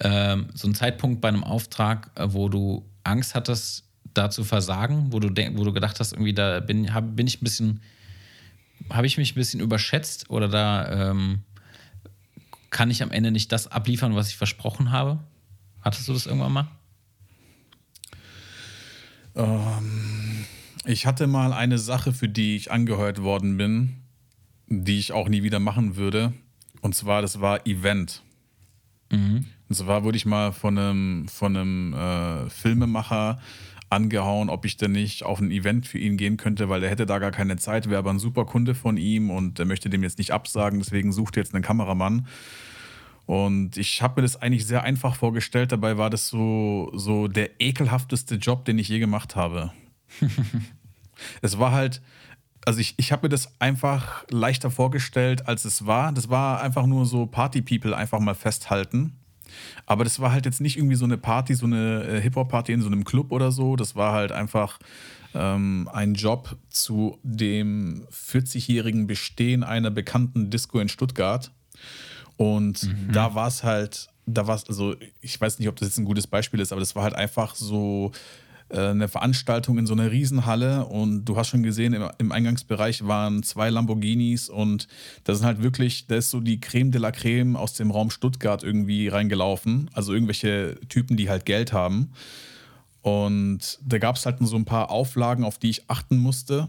[0.00, 3.84] ähm, so einen Zeitpunkt bei einem Auftrag, äh, wo du Angst hattest,
[4.14, 7.26] da zu versagen, wo du, denk, wo du gedacht hast, irgendwie da bin, hab, bin
[7.26, 7.80] ich ein bisschen,
[8.90, 11.40] habe ich mich ein bisschen überschätzt oder da ähm,
[12.70, 15.18] kann ich am Ende nicht das abliefern, was ich versprochen habe?
[15.80, 16.68] Hattest du das irgendwann mal?
[20.84, 23.96] Ich hatte mal eine Sache, für die ich angeheuert worden bin,
[24.66, 26.32] die ich auch nie wieder machen würde.
[26.80, 28.22] Und zwar, das war Event.
[29.68, 33.38] Und zwar wurde ich mal von einem, von einem äh, Filmemacher
[33.90, 37.06] angehauen, ob ich denn nicht auf ein Event für ihn gehen könnte, weil er hätte
[37.06, 40.02] da gar keine Zeit, wäre aber ein super Kunde von ihm und er möchte dem
[40.02, 42.26] jetzt nicht absagen, deswegen sucht er jetzt einen Kameramann.
[43.24, 45.70] Und ich habe mir das eigentlich sehr einfach vorgestellt.
[45.70, 49.72] Dabei war das so, so der ekelhafteste Job, den ich je gemacht habe.
[51.42, 52.00] es war halt,
[52.64, 56.12] also ich, ich habe mir das einfach leichter vorgestellt, als es war.
[56.12, 59.18] Das war einfach nur so Party-People einfach mal festhalten.
[59.86, 62.82] Aber das war halt jetzt nicht irgendwie so eine Party, so eine äh, Hip-Hop-Party in
[62.82, 63.76] so einem Club oder so.
[63.76, 64.78] Das war halt einfach
[65.34, 71.50] ähm, ein Job zu dem 40-jährigen Bestehen einer bekannten Disco in Stuttgart.
[72.36, 75.98] Und da war es halt, da war es, also ich weiß nicht, ob das jetzt
[75.98, 78.12] ein gutes Beispiel ist, aber das war halt einfach so
[78.70, 83.42] eine Veranstaltung in so einer Riesenhalle und du hast schon gesehen, im, im Eingangsbereich waren
[83.42, 84.88] zwei Lamborghinis und
[85.24, 88.10] da sind halt wirklich, da ist so die Creme de la Creme aus dem Raum
[88.10, 89.90] Stuttgart irgendwie reingelaufen.
[89.94, 92.12] Also irgendwelche Typen, die halt Geld haben.
[93.02, 96.68] Und da gab es halt so ein paar Auflagen, auf die ich achten musste,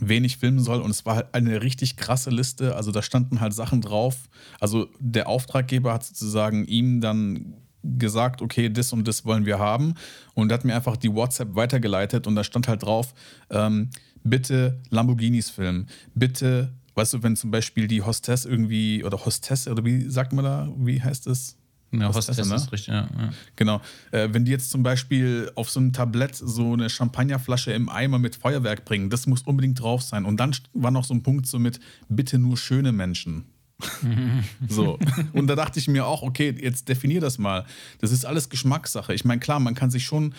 [0.00, 0.80] wen ich filmen soll.
[0.80, 2.74] Und es war halt eine richtig krasse Liste.
[2.74, 4.28] Also da standen halt Sachen drauf.
[4.58, 7.54] Also der Auftraggeber hat sozusagen ihm dann
[7.98, 9.94] gesagt, okay, das und das wollen wir haben.
[10.34, 13.14] Und hat mir einfach die WhatsApp weitergeleitet und da stand halt drauf,
[13.50, 13.90] ähm,
[14.24, 15.88] bitte Lamborghinis filmen.
[16.14, 20.44] Bitte, weißt du, wenn zum Beispiel die Hostess irgendwie, oder Hostesse, oder wie sagt man
[20.44, 21.56] da, wie heißt es?
[21.92, 22.54] Ja, Hostesse, Hostess ne?
[22.56, 23.08] ist richtig, ja.
[23.16, 23.30] ja.
[23.54, 23.80] Genau.
[24.10, 28.18] Äh, wenn die jetzt zum Beispiel auf so einem Tablett so eine Champagnerflasche im Eimer
[28.18, 30.24] mit Feuerwerk bringen, das muss unbedingt drauf sein.
[30.24, 33.46] Und dann war noch so ein Punkt so mit, bitte nur schöne Menschen.
[34.68, 34.98] so.
[35.32, 37.66] Und da dachte ich mir auch, okay, jetzt definier das mal.
[38.00, 39.14] Das ist alles Geschmackssache.
[39.14, 40.34] Ich meine, klar, man kann sich schon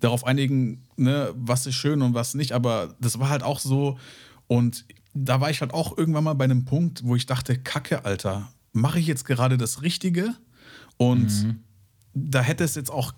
[0.00, 3.98] darauf einigen, ne, was ist schön und was nicht, aber das war halt auch so.
[4.46, 8.04] Und da war ich halt auch irgendwann mal bei einem Punkt, wo ich dachte, Kacke,
[8.04, 10.34] Alter, mache ich jetzt gerade das Richtige?
[10.96, 11.56] Und
[12.14, 13.12] da hätte es jetzt auch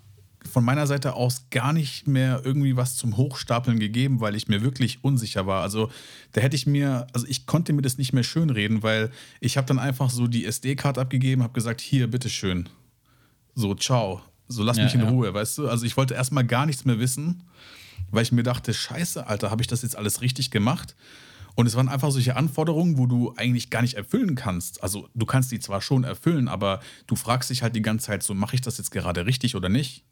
[0.51, 4.61] von meiner Seite aus gar nicht mehr irgendwie was zum Hochstapeln gegeben, weil ich mir
[4.61, 5.61] wirklich unsicher war.
[5.61, 5.89] Also
[6.33, 9.67] da hätte ich mir, also ich konnte mir das nicht mehr schönreden, weil ich habe
[9.67, 12.69] dann einfach so die SD-Card abgegeben, habe gesagt, hier, bitteschön.
[13.55, 14.21] So, ciao.
[14.47, 15.09] So, lass Ja, mich in ja.
[15.09, 15.69] Ruhe, weißt du?
[15.69, 17.43] Also ich wollte erstmal gar nichts mehr wissen,
[18.11, 20.95] weil ich mir dachte, scheiße, Alter, habe ich das jetzt alles richtig gemacht?
[21.55, 24.81] Und es waren einfach solche Anforderungen, wo du eigentlich gar nicht erfüllen kannst.
[24.81, 28.23] Also du kannst die zwar schon erfüllen, aber du fragst dich halt die ganze Zeit
[28.23, 30.03] so, mache ich das jetzt gerade richtig oder nicht?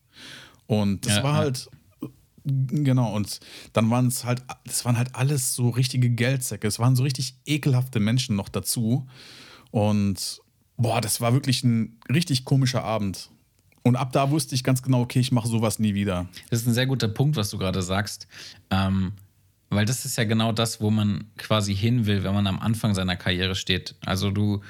[0.67, 1.37] Und das Ja, war ja.
[1.39, 1.69] halt,
[2.45, 3.39] genau, und
[3.73, 6.67] dann waren es halt, das waren halt alles so richtige Geldsäcke.
[6.67, 9.07] Es waren so richtig ekelhafte Menschen noch dazu.
[9.71, 10.41] Und
[10.77, 13.29] boah, das war wirklich ein richtig komischer Abend.
[13.83, 16.27] Und ab da wusste ich ganz genau, okay, ich mache sowas nie wieder.
[16.49, 18.27] Das ist ein sehr guter Punkt, was du gerade sagst.
[18.69, 19.13] Ähm,
[19.69, 22.93] weil das ist ja genau das, wo man quasi hin will, wenn man am Anfang
[22.93, 23.95] seiner Karriere steht.
[24.05, 24.61] Also du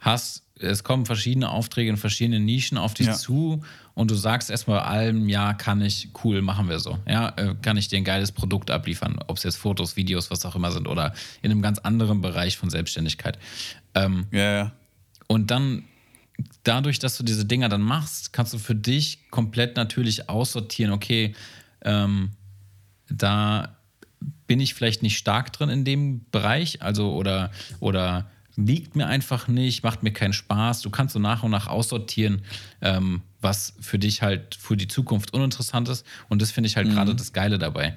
[0.00, 3.14] hast, es kommen verschiedene Aufträge in verschiedenen Nischen auf dich Ja.
[3.14, 3.62] zu
[3.94, 6.98] und du sagst erstmal allem, ja, kann ich, cool, machen wir so.
[7.08, 10.44] Ja, äh, kann ich dir ein geiles Produkt abliefern, ob es jetzt Fotos, Videos, was
[10.44, 13.38] auch immer sind oder in einem ganz anderen Bereich von Selbstständigkeit.
[13.94, 14.72] Ähm, Ja, ja.
[15.26, 15.84] und dann,
[16.62, 21.34] dadurch, dass du diese Dinger dann machst, kannst du für dich komplett natürlich aussortieren, okay,
[21.82, 22.30] ähm,
[23.10, 23.76] da
[24.46, 27.50] bin ich vielleicht nicht stark drin in dem Bereich, also oder,
[27.80, 28.30] oder
[28.66, 30.82] liegt mir einfach nicht, macht mir keinen Spaß.
[30.82, 32.42] Du kannst so nach und nach aussortieren,
[32.80, 36.04] ähm, was für dich halt für die Zukunft uninteressant ist.
[36.28, 37.96] Und das finde ich halt gerade das Geile dabei.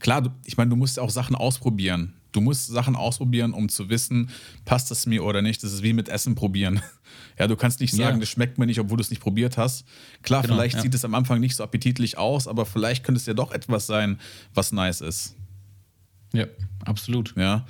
[0.00, 2.12] Klar, ich meine, du musst auch Sachen ausprobieren.
[2.32, 4.30] Du musst Sachen ausprobieren, um zu wissen,
[4.64, 5.62] passt das mir oder nicht.
[5.62, 6.80] Das ist wie mit Essen probieren.
[7.38, 8.20] Ja, du kannst nicht sagen, Ja.
[8.20, 9.86] das schmeckt mir nicht, obwohl du es nicht probiert hast.
[10.22, 10.82] Klar, Genau, vielleicht ja.
[10.82, 13.86] sieht es am Anfang nicht so appetitlich aus, aber vielleicht könnte es ja doch etwas
[13.86, 14.18] sein,
[14.54, 15.34] was nice ist.
[16.34, 16.44] Ja,
[16.84, 17.34] absolut.
[17.36, 17.66] Ja.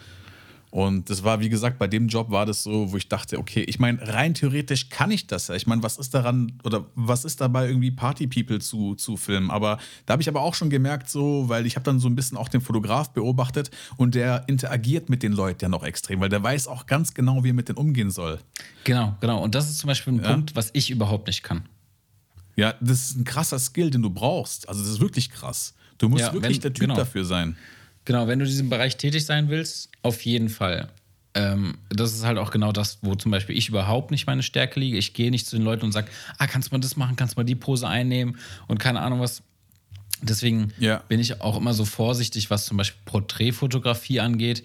[0.73, 3.62] Und das war, wie gesagt, bei dem Job war das so, wo ich dachte, okay,
[3.62, 5.55] ich meine, rein theoretisch kann ich das ja.
[5.55, 9.51] Ich meine, was ist daran oder was ist dabei, irgendwie Party-People zu, zu filmen?
[9.51, 12.14] Aber da habe ich aber auch schon gemerkt, so, weil ich habe dann so ein
[12.14, 16.31] bisschen auch den Fotograf beobachtet und der interagiert mit den Leuten ja noch extrem, weil
[16.31, 18.39] der weiß auch ganz genau, wie er mit denen umgehen soll.
[18.85, 19.43] Genau, genau.
[19.43, 20.33] Und das ist zum Beispiel ein Ja.
[20.33, 21.68] Punkt, was ich überhaupt nicht kann.
[22.57, 24.70] Ja, das ist ein krasser Skill, den du brauchst.
[24.70, 25.75] Also, das ist wirklich krass.
[25.99, 26.97] Du musst Ja, wirklich wenn- der Typ genau.
[26.97, 27.57] dafür sein.
[28.05, 30.88] Genau, wenn du in diesem Bereich tätig sein willst, auf jeden Fall.
[31.34, 34.78] Ähm, das ist halt auch genau das, wo zum Beispiel ich überhaupt nicht meine Stärke
[34.80, 34.98] liege.
[34.98, 37.36] Ich gehe nicht zu den Leuten und sage, ah, kannst du mal das machen, kannst
[37.36, 38.36] du mal die Pose einnehmen
[38.66, 39.42] und keine Ahnung was.
[40.20, 41.03] Deswegen Ja.
[41.09, 44.62] bin ich auch immer so vorsichtig, was zum Beispiel Porträtfotografie angeht,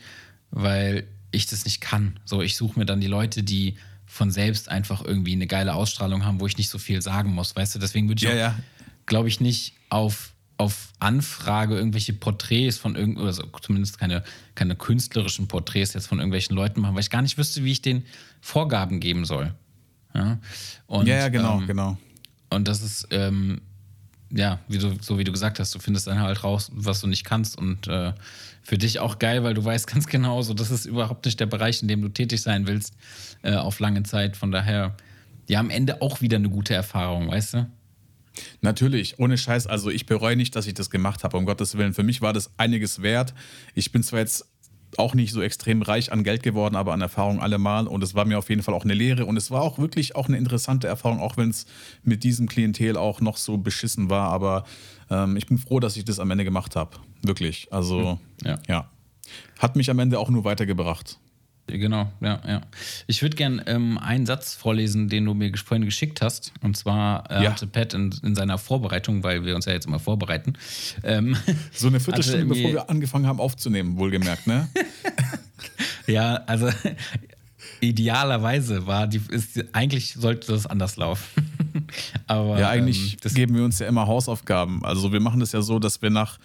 [0.51, 2.19] weil ich das nicht kann.
[2.25, 6.25] So, ich suche mir dann die Leute, die von selbst einfach irgendwie eine geile Ausstrahlung
[6.25, 7.79] haben, wo ich nicht so viel sagen muss, weißt du?
[7.79, 8.59] Deswegen würde ich Ja, ja.
[9.05, 14.23] glaube ich, nicht auf, auf Anfrage irgendwelche Porträts von irgend oder so, zumindest keine,
[14.55, 17.81] keine künstlerischen Porträts jetzt von irgendwelchen Leuten machen, weil ich gar nicht wüsste, wie ich
[17.81, 18.03] den
[18.41, 19.53] Vorgaben geben soll.
[20.15, 20.39] Ja,
[20.87, 21.97] und, ja, ja, genau, ähm, genau.
[22.49, 23.61] und das ist, ähm,
[24.29, 27.07] ja, wie du, so wie du gesagt hast, du findest dann halt raus, was du
[27.07, 27.57] nicht kannst.
[27.57, 28.13] Und äh,
[28.63, 31.45] für dich auch geil, weil du weißt ganz genau, so, das ist überhaupt nicht der
[31.45, 32.93] Bereich, in dem du tätig sein willst,
[33.43, 34.35] äh, auf lange Zeit.
[34.37, 34.95] Von daher,
[35.47, 37.67] ja, am Ende auch wieder eine gute Erfahrung, weißt du?
[38.61, 39.67] Natürlich, ohne Scheiß.
[39.67, 41.93] Also ich bereue nicht, dass ich das gemacht habe, um Gottes Willen.
[41.93, 43.33] Für mich war das einiges wert.
[43.73, 44.45] Ich bin zwar jetzt
[44.95, 47.87] auch nicht so extrem reich an Geld geworden, aber an Erfahrung allemal.
[47.87, 49.25] Und es war mir auf jeden Fall auch eine Lehre.
[49.25, 51.65] Und es war auch wirklich auch eine interessante Erfahrung, auch wenn es
[52.03, 54.31] mit diesem Klientel auch noch so beschissen war.
[54.31, 54.63] Aber
[55.09, 56.97] ähm, ich bin froh, dass ich das am Ende gemacht habe.
[57.21, 57.67] Wirklich.
[57.71, 58.59] Also Ja.
[58.67, 58.89] ja.
[59.59, 61.19] Hat mich am Ende auch nur weitergebracht.
[61.67, 62.61] Genau, ja, ja.
[63.07, 66.53] Ich würde gern ähm, einen Satz vorlesen, den du mir vorhin geschickt hast.
[66.61, 67.51] Und zwar äh, Ja.
[67.51, 70.53] hatte Pat in, in seiner Vorbereitung, weil wir uns ja jetzt immer vorbereiten.
[71.03, 71.35] Ähm,
[71.73, 74.69] So eine Viertelstunde, bevor wir angefangen haben aufzunehmen, wohlgemerkt, ne?
[76.07, 76.69] ja, also
[77.81, 81.25] idealerweise war die, ist, eigentlich sollte das anders laufen.
[82.27, 84.83] Aber Ja, eigentlich ähm, das, geben wir uns ja immer Hausaufgaben.
[84.83, 86.39] Also wir machen das ja so, dass wir nach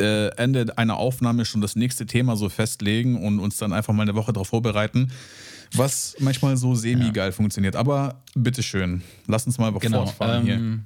[0.00, 4.02] äh, Ende einer Aufnahme schon das nächste Thema so festlegen und uns dann einfach mal
[4.02, 5.10] eine Woche darauf vorbereiten,
[5.72, 7.76] was manchmal so semi-geil funktioniert.
[7.76, 10.54] Aber bitteschön, lass uns mal genau, fortfahren hier.
[10.54, 10.84] ähm,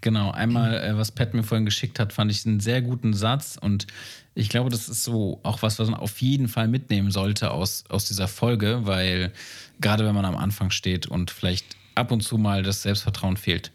[0.00, 0.30] genau.
[0.30, 3.86] Einmal, äh, was Pat mir vorhin geschickt hat, fand ich einen sehr guten Satz und
[4.34, 7.84] ich glaube, das ist so auch was, was man auf jeden Fall mitnehmen sollte aus,
[7.88, 9.32] aus dieser Folge, weil
[9.80, 13.72] gerade wenn man am Anfang steht und vielleicht ab und zu mal das Selbstvertrauen fehlt.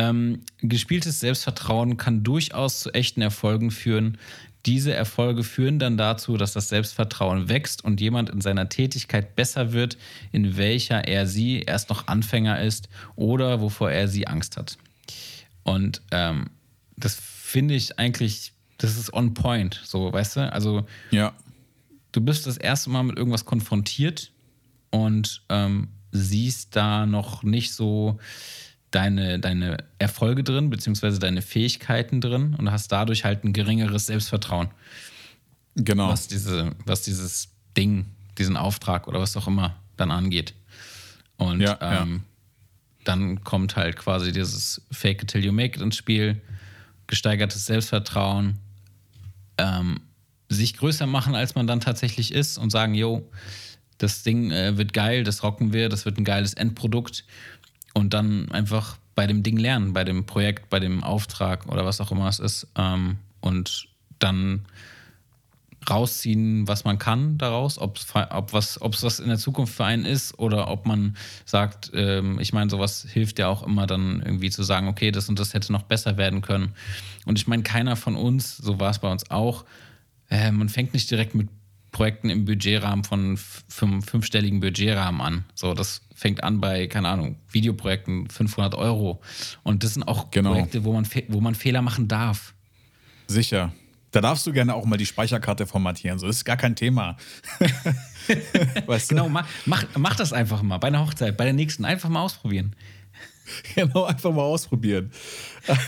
[0.00, 4.16] Ähm, gespieltes Selbstvertrauen kann durchaus zu echten Erfolgen führen.
[4.64, 9.72] Diese Erfolge führen dann dazu, dass das Selbstvertrauen wächst und jemand in seiner Tätigkeit besser
[9.74, 9.98] wird,
[10.32, 14.78] in welcher er sie erst noch Anfänger ist oder wovor er sie Angst hat.
[15.64, 16.48] Und ähm,
[16.96, 20.52] das finde ich eigentlich, das ist on point, so, weißt du?
[20.52, 21.34] Also, Ja,
[22.12, 24.32] du bist das erste Mal mit irgendwas konfrontiert
[24.90, 28.18] und ähm, siehst da noch nicht so
[28.90, 34.68] deine, deine Erfolge drin, beziehungsweise deine Fähigkeiten drin und hast dadurch halt ein geringeres Selbstvertrauen.
[35.76, 36.08] Genau.
[36.08, 38.06] Was, diese, was dieses Ding,
[38.38, 40.54] diesen Auftrag oder was auch immer dann angeht.
[41.36, 42.02] Und Ja, ja.
[42.02, 42.24] ähm,
[43.04, 46.40] dann kommt halt quasi dieses Fake it till you make it ins Spiel,
[47.06, 48.58] gesteigertes Selbstvertrauen,
[49.56, 50.00] ähm,
[50.48, 53.30] sich größer machen, als man dann tatsächlich ist und sagen, yo,
[53.98, 57.24] das Ding äh, wird geil, das rocken wir, das wird ein geiles Endprodukt
[57.94, 62.00] und dann einfach bei dem Ding lernen, bei dem Projekt, bei dem Auftrag oder was
[62.00, 63.88] auch immer es ist ähm, und
[64.18, 64.64] dann
[65.88, 69.84] rausziehen, was man kann daraus, ob's, ob was, ob es was in der Zukunft für
[69.84, 71.16] einen ist oder ob man
[71.46, 75.28] sagt, ähm, ich meine, sowas hilft ja auch immer dann irgendwie zu sagen, okay, das
[75.28, 76.74] und das hätte noch besser werden können.
[77.24, 79.64] Und ich meine, keiner von uns, so war es bei uns auch,
[80.28, 81.48] äh, man fängt nicht direkt mit
[81.92, 85.44] Projekten im Budgetrahmen von fünf, fünfstelligen Budgetrahmen an.
[85.54, 89.20] So, das fängt an bei, keine Ahnung, Videoprojekten 500 Euro.
[89.62, 90.52] Und das sind auch Genau.
[90.52, 92.54] Projekte, wo man, wo man Fehler machen darf.
[93.26, 93.72] Sicher.
[94.12, 96.18] Da darfst du gerne auch mal die Speicherkarte formatieren.
[96.18, 97.16] So, das ist gar kein Thema.
[98.86, 99.14] weißt du?
[99.14, 101.84] Genau, mach, mach, mach das einfach mal bei einer Hochzeit, bei der nächsten.
[101.84, 102.74] Einfach mal ausprobieren.
[103.74, 105.12] genau, einfach mal ausprobieren.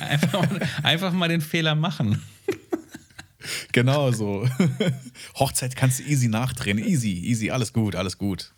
[0.01, 2.23] Einfach mal, einfach mal den Fehler machen.
[3.73, 4.49] Genau so.
[5.39, 6.79] Hochzeit kannst du easy nachdrehen.
[6.79, 8.53] Easy, easy, alles gut, alles gut.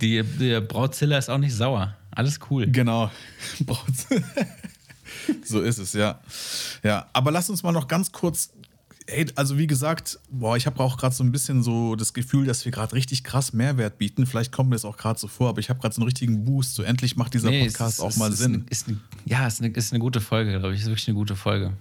[0.00, 1.96] Die, die Brautzilla ist auch nicht sauer.
[2.10, 2.66] Alles cool.
[2.66, 3.10] Genau.
[5.44, 6.20] So ist es, ja.
[6.82, 8.50] Ja, aber lass uns mal noch ganz kurz.
[9.06, 12.44] Ey, also wie gesagt, boah, ich habe auch gerade so ein bisschen so das Gefühl,
[12.44, 14.26] dass wir gerade richtig krass Mehrwert bieten.
[14.26, 16.44] Vielleicht kommt mir das auch gerade so vor, aber ich habe gerade so einen richtigen
[16.44, 16.74] Boost.
[16.74, 18.54] So endlich macht dieser Nee, Podcast ist- auch es mal ist Sinn.
[18.54, 20.80] Eine, ist eine, ja, ist eine, ist eine gute Folge, glaube ich.
[20.80, 21.72] Ist wirklich eine gute Folge.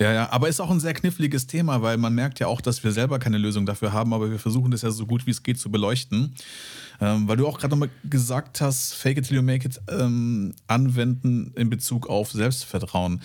[0.00, 2.82] Ja, ja, aber ist auch ein sehr kniffliges Thema, weil man merkt ja auch, dass
[2.82, 5.42] wir selber keine Lösung dafür haben, aber wir versuchen das ja so gut wie es
[5.42, 6.34] geht zu beleuchten.
[7.00, 10.54] Ähm, weil du auch gerade nochmal gesagt hast, Fake it till you make it ähm,
[10.66, 13.22] anwenden in Bezug auf Selbstvertrauen.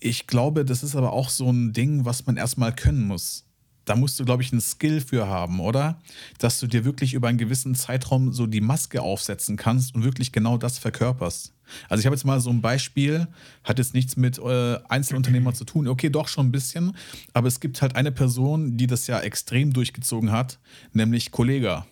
[0.00, 3.44] Ich glaube, das ist aber auch so ein Ding, was man erstmal können muss.
[3.84, 6.00] Da musst du, glaube ich, einen Skill für haben, oder?
[6.38, 10.32] Dass du dir wirklich über einen gewissen Zeitraum so die Maske aufsetzen kannst und wirklich
[10.32, 11.52] genau das verkörperst.
[11.88, 13.28] Also ich habe jetzt mal so ein Beispiel,
[13.64, 15.88] hat jetzt nichts mit äh, Einzelunternehmer zu tun.
[15.88, 16.96] Okay, doch schon ein bisschen,
[17.32, 20.58] aber es gibt halt eine Person, die das ja extrem durchgezogen hat,
[20.92, 21.86] nämlich Kollega.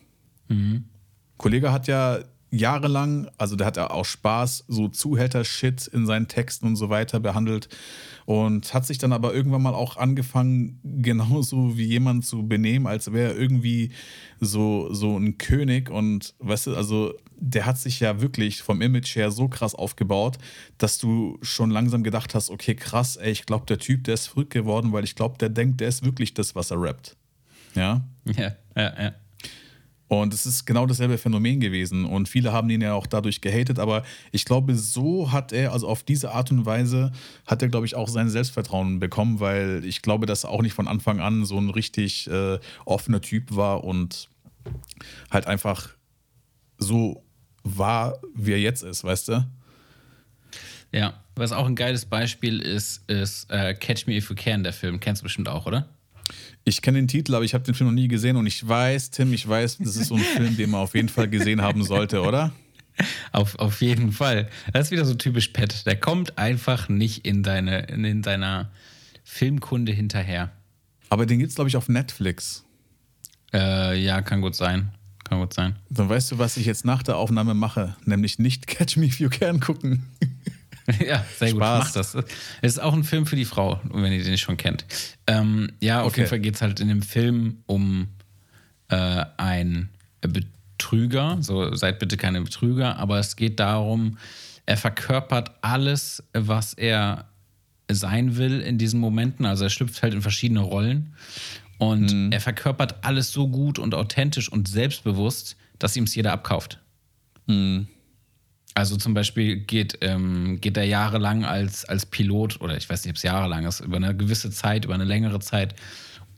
[1.38, 2.18] Kollege hat ja
[2.50, 7.20] jahrelang, also der hat ja auch Spaß, so Zuhälter-Shit in seinen Texten und so weiter
[7.20, 7.68] behandelt
[8.26, 13.12] und hat sich dann aber irgendwann mal auch angefangen, genauso wie jemand zu benehmen, als
[13.12, 13.92] wäre er irgendwie
[14.40, 19.16] so, so ein König und weißt du, also der hat sich ja wirklich vom Image
[19.16, 20.38] her so krass aufgebaut,
[20.76, 24.26] dass du schon langsam gedacht hast, okay, krass, ey, ich glaube, der Typ, der ist
[24.26, 27.16] verrückt geworden, weil ich glaube, der denkt, der ist wirklich das, was er rappt.
[27.74, 29.12] Ja, Ja, ja, ja.
[30.10, 32.04] Und es ist genau dasselbe Phänomen gewesen.
[32.04, 33.78] Und viele haben ihn ja auch dadurch gehatet.
[33.78, 34.02] Aber
[34.32, 37.12] ich glaube, so hat er, also auf diese Art und Weise,
[37.46, 40.74] hat er, glaube ich, auch sein Selbstvertrauen bekommen, weil ich glaube, dass er auch nicht
[40.74, 44.28] von Anfang an so ein richtig äh, offener Typ war und
[45.30, 45.90] halt einfach
[46.76, 47.22] so
[47.62, 49.48] war, wie er jetzt ist, weißt du?
[50.90, 54.72] Ja, was auch ein geiles Beispiel ist, ist äh, Catch Me If You Can, der
[54.72, 54.98] Film.
[54.98, 55.88] Kennst du bestimmt auch, oder?
[56.64, 59.10] Ich kenne den Titel, aber ich habe den Film noch nie gesehen und ich weiß,
[59.10, 61.82] Tim, ich weiß, das ist so ein Film, den man auf jeden Fall gesehen haben
[61.84, 62.52] sollte, oder?
[63.32, 64.48] Auf, auf jeden Fall.
[64.72, 65.86] Das ist wieder so typisch Pet.
[65.86, 68.70] Der kommt einfach nicht in, deine, in, in seiner
[69.24, 70.52] Filmkunde hinterher.
[71.08, 72.64] Aber den gibt es, glaube ich, auf Netflix.
[73.52, 74.90] Äh, ja, kann gut sein.
[75.24, 75.76] Kann gut sein.
[75.88, 79.20] Dann weißt du, was ich jetzt nach der Aufnahme mache, nämlich nicht Catch Me If
[79.20, 80.04] You Can gucken.
[81.06, 81.60] ja, sehr gut.
[81.60, 81.84] Spaß.
[81.84, 82.14] Mach das.
[82.14, 82.24] Es
[82.72, 84.84] ist auch ein Film für die Frau, wenn ihr den nicht schon kennt.
[85.26, 86.20] Ähm, ja, auf Okay.
[86.20, 88.08] jeden Fall geht es halt in dem Film um
[88.88, 91.38] äh, einen Betrüger.
[91.40, 94.18] So, seid bitte keine Betrüger, aber es geht darum,
[94.66, 97.26] er verkörpert alles, was er
[97.90, 99.44] sein will in diesen Momenten.
[99.46, 101.14] Also er schlüpft halt in verschiedene Rollen
[101.78, 106.78] und er verkörpert alles so gut und authentisch und selbstbewusst, dass ihm es jeder abkauft.
[108.80, 113.10] Also zum Beispiel geht, ähm, geht er jahrelang als, als Pilot, oder ich weiß nicht,
[113.10, 115.74] ob es jahrelang ist, über eine gewisse Zeit, über eine längere Zeit,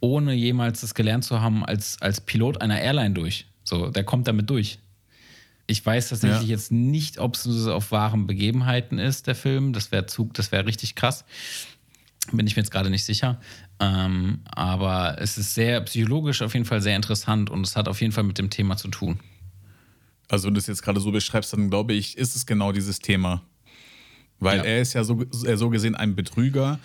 [0.01, 3.47] ohne jemals das gelernt zu haben, als, als Pilot einer Airline durch.
[3.63, 4.81] So, der kommt damit durch.
[5.69, 6.57] Ich weiß tatsächlich Ja.
[6.57, 9.73] jetzt nicht, ob es auf wahren Begebenheiten ist, der Film.
[9.73, 11.25] Das wäre Zug, das wäre richtig krass.
[12.33, 13.41] Bin ich mir jetzt gerade nicht sicher.
[13.79, 18.01] Ähm, aber es ist sehr psychologisch auf jeden Fall sehr interessant und es hat auf
[18.01, 19.21] jeden Fall mit dem Thema zu tun.
[20.33, 22.99] Also, wenn du es jetzt gerade so beschreibst, dann glaube ich, ist es genau dieses
[23.01, 23.43] Thema.
[24.41, 24.65] Weil Ja.
[24.65, 26.81] er ist ja so, so gesehen ein Betrüger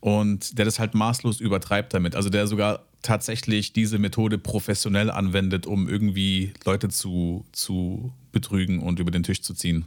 [0.00, 2.14] und der das halt maßlos übertreibt damit.
[2.14, 9.00] Also, der sogar tatsächlich diese Methode professionell anwendet, um irgendwie Leute zu, zu betrügen und
[9.00, 9.84] über den Tisch zu ziehen.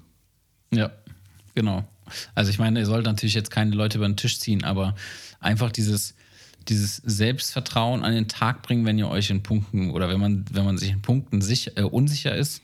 [0.73, 0.91] Ja,
[1.55, 1.85] genau.
[2.35, 4.95] Also ich meine, ihr sollt natürlich jetzt keine Leute über den Tisch ziehen, aber
[5.39, 6.13] einfach dieses,
[6.69, 10.65] dieses Selbstvertrauen an den Tag bringen, wenn ihr euch in Punkten oder wenn man, wenn
[10.65, 12.61] man sich in Punkten sich, äh, unsicher ist,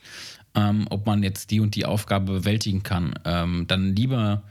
[0.54, 4.42] ähm, ob man jetzt die und die Aufgabe bewältigen kann, ähm, dann lieber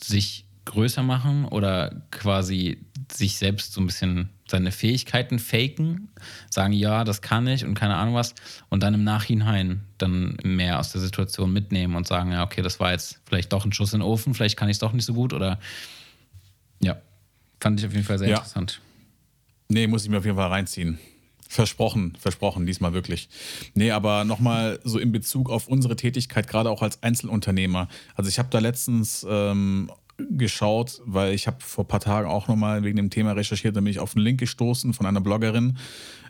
[0.00, 2.78] sich größer machen oder quasi
[3.10, 6.08] sich selbst so ein bisschen seine Fähigkeiten faken,
[6.48, 8.34] sagen, ja, das kann ich und keine Ahnung was,
[8.68, 12.80] und dann im Nachhinein dann mehr aus der Situation mitnehmen und sagen, ja, okay, das
[12.80, 15.04] war jetzt vielleicht doch ein Schuss in den Ofen, vielleicht kann ich es doch nicht
[15.04, 15.58] so gut oder
[16.80, 16.96] ja,
[17.60, 18.36] fand ich auf jeden Fall sehr ja.
[18.36, 18.80] interessant.
[19.70, 20.98] Nee, muss ich mir auf jeden Fall reinziehen.
[21.48, 23.28] Versprochen, versprochen, diesmal wirklich.
[23.74, 27.88] Nee, aber nochmal so in Bezug auf unsere Tätigkeit, gerade auch als Einzelunternehmer.
[28.14, 29.90] Also ich habe da letztens ähm,
[30.28, 33.80] geschaut, weil ich habe vor ein paar Tagen auch nochmal wegen dem Thema recherchiert, da
[33.80, 35.78] bin ich auf einen Link gestoßen von einer Bloggerin,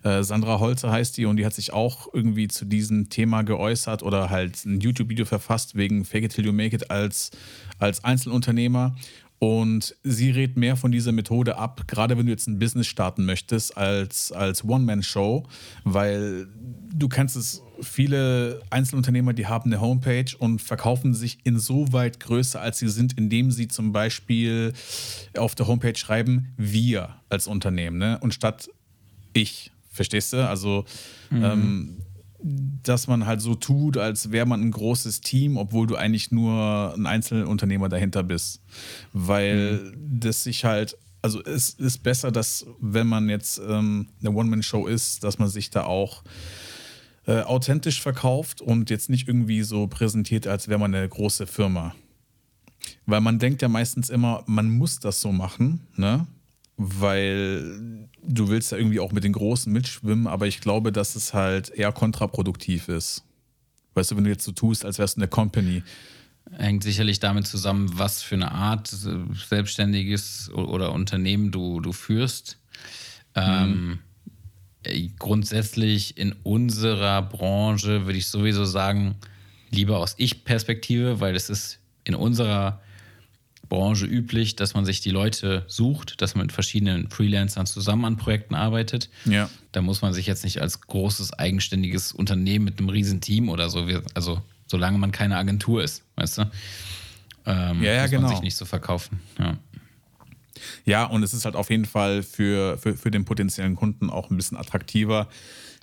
[0.02, 4.02] äh, Sandra Holzer heißt die, und die hat sich auch irgendwie zu diesem Thema geäußert
[4.02, 7.30] oder halt ein YouTube-Video verfasst wegen Fake It Till You Make It als,
[7.78, 8.96] als Einzelunternehmer.
[9.40, 13.24] Und sie rät mehr von dieser Methode ab, gerade wenn du jetzt ein Business starten
[13.24, 15.46] möchtest, als, als One-Man-Show,
[15.84, 16.46] weil
[16.94, 22.80] du kennst es, viele Einzelunternehmer, die haben eine Homepage und verkaufen sich insoweit größer, als
[22.80, 24.74] sie sind, indem sie zum Beispiel
[25.34, 28.18] auf der Homepage schreiben, wir als Unternehmen, ne?
[28.20, 28.68] Und statt
[29.32, 30.46] ich, verstehst du?
[30.46, 30.84] Also
[31.30, 31.44] mhm.
[31.44, 31.96] ähm,
[32.42, 36.94] dass man halt so tut, als wäre man ein großes Team, obwohl du eigentlich nur
[36.96, 38.62] ein Einzelunternehmer dahinter bist.
[39.12, 40.20] Weil mhm.
[40.20, 45.24] das sich halt, also es ist besser, dass wenn man jetzt ähm, eine One-Man-Show ist,
[45.24, 46.22] dass man sich da auch
[47.26, 51.94] äh, authentisch verkauft und jetzt nicht irgendwie so präsentiert, als wäre man eine große Firma.
[53.06, 56.26] Weil man denkt ja meistens immer, man muss das so machen, ne?
[56.82, 61.34] Weil du willst ja irgendwie auch mit den Großen mitschwimmen, aber ich glaube, dass es
[61.34, 63.22] halt eher kontraproduktiv ist.
[63.92, 65.82] Weißt du, wenn du jetzt so tust, als wärst du eine Company.
[66.52, 72.58] Hängt sicherlich damit zusammen, was für eine Art äh, selbstständiges oder Unternehmen du, du führst.
[73.34, 74.00] Ähm,
[74.82, 75.16] mhm.
[75.18, 79.16] grundsätzlich in unserer Branche würde ich sowieso sagen,
[79.70, 82.80] lieber aus Ich-Perspektive, weil es ist in unserer
[83.70, 88.16] Branche üblich, dass man sich die Leute sucht, dass man mit verschiedenen Freelancern zusammen an
[88.18, 89.08] Projekten arbeitet.
[89.24, 89.48] Ja.
[89.72, 93.70] Da muss man sich jetzt nicht als großes eigenständiges Unternehmen mit einem riesen Team oder
[93.70, 96.42] so, also solange man keine Agentur ist, weißt du,
[97.46, 98.22] ähm, ja, ja, muss genau.
[98.22, 99.20] man sich nicht so verkaufen.
[99.38, 99.56] Ja.
[100.84, 104.30] Ja, und es ist halt auf jeden Fall für, für, für den potenziellen Kunden auch
[104.30, 105.28] ein bisschen attraktiver,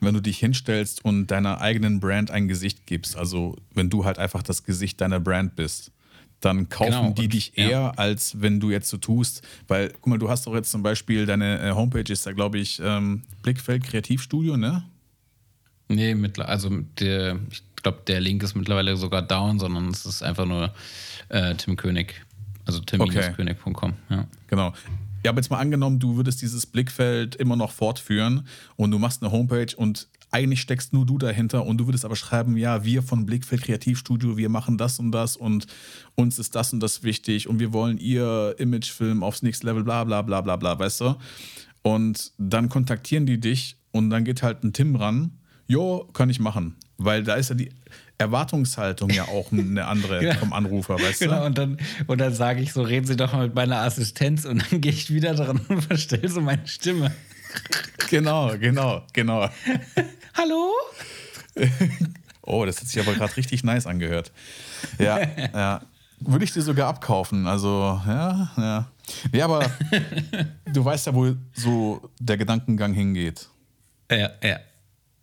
[0.02, 3.16] wenn du dich hinstellst und deiner eigenen Brand ein Gesicht gibst.
[3.16, 5.92] Also wenn du halt einfach das Gesicht deiner Brand bist
[6.40, 7.90] dann kaufen genau, die dich eher, ja.
[7.92, 9.42] als wenn du jetzt so tust.
[9.68, 12.60] Weil, guck mal, du hast doch jetzt zum Beispiel, deine äh, Homepage ist da, glaube
[12.60, 14.84] ich, ähm, Blickfeld Kreativstudio, ne?
[15.90, 16.70] Nee, also
[17.00, 20.74] der, ich glaube, der Link ist mittlerweile sogar down, sondern es ist einfach nur
[21.30, 22.26] äh, Tim König.
[22.66, 24.28] Also tim-könig.com, ja.
[24.48, 24.74] Genau.
[25.24, 29.24] Ja, aber jetzt mal angenommen, du würdest dieses Blickfeld immer noch fortführen und du machst
[29.24, 33.01] eine Homepage und eigentlich steckst nur du dahinter und du würdest aber schreiben, ja, wir
[33.01, 35.67] von Blickfeld Kreativstudio, wir machen das und das und
[36.15, 40.03] uns ist das und das wichtig und wir wollen ihr Imagefilm aufs nächste Level, bla
[40.03, 41.15] bla bla bla bla, weißt du?
[41.82, 45.32] Und dann kontaktieren die dich und dann geht halt ein Tim ran,
[45.67, 46.75] jo, kann ich machen.
[46.97, 47.69] Weil da ist ja die
[48.17, 50.36] Erwartungshaltung ja auch eine andere genau.
[50.36, 51.25] vom Anrufer, weißt du?
[51.25, 54.45] Genau, und dann, und dann sage ich so, reden Sie doch mal mit meiner Assistenz
[54.45, 57.11] und dann gehe ich wieder dran und verstelle so meine Stimme.
[58.10, 59.50] Genau, genau, genau.
[60.34, 60.72] Hallo?
[62.41, 64.32] oh, das hat sich aber gerade richtig nice angehört.
[64.98, 65.20] Ja,
[65.54, 65.82] ja.
[66.20, 67.45] Würde ich dir sogar abkaufen.
[67.48, 68.91] Also, ja, ja.
[69.32, 69.70] Nee, aber
[70.74, 73.50] du weißt ja, wo so der Gedankengang hingeht.
[74.12, 74.60] Ja, ja.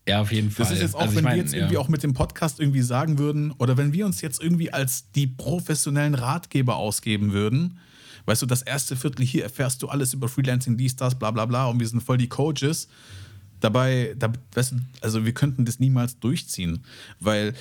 [0.07, 0.65] Ja, auf jeden Fall.
[0.65, 1.61] Das ist jetzt auch, also wenn mein, wir jetzt ja.
[1.61, 5.11] irgendwie auch mit dem Podcast irgendwie sagen würden, oder wenn wir uns jetzt irgendwie als
[5.13, 7.81] die professionellen Ratgeber ausgeben würden,
[8.27, 11.47] Weißt du, das erste Viertel hier erfährst du alles über Freelancing, dies, das, bla bla
[11.47, 12.89] bla und wir sind voll die Coaches.
[13.61, 16.85] Dabei, da, weißt du, also wir könnten das niemals durchziehen,
[17.21, 17.55] weil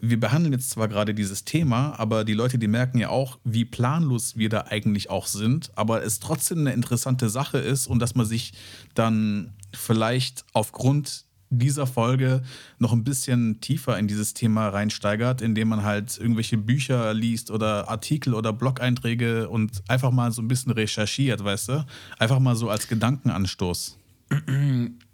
[0.00, 3.64] wir behandeln jetzt zwar gerade dieses Thema, aber die Leute, die merken ja auch, wie
[3.64, 8.14] planlos wir da eigentlich auch sind, aber es trotzdem eine interessante Sache ist und dass
[8.14, 8.54] man sich
[8.94, 12.42] dann vielleicht aufgrund dieser Folge
[12.78, 17.88] noch ein bisschen tiefer in dieses Thema reinsteigert, indem man halt irgendwelche Bücher liest oder
[17.88, 21.86] Artikel oder Blog-Einträge und einfach mal so ein bisschen recherchiert, weißt du?
[22.18, 23.98] Einfach mal so als Gedankenanstoß.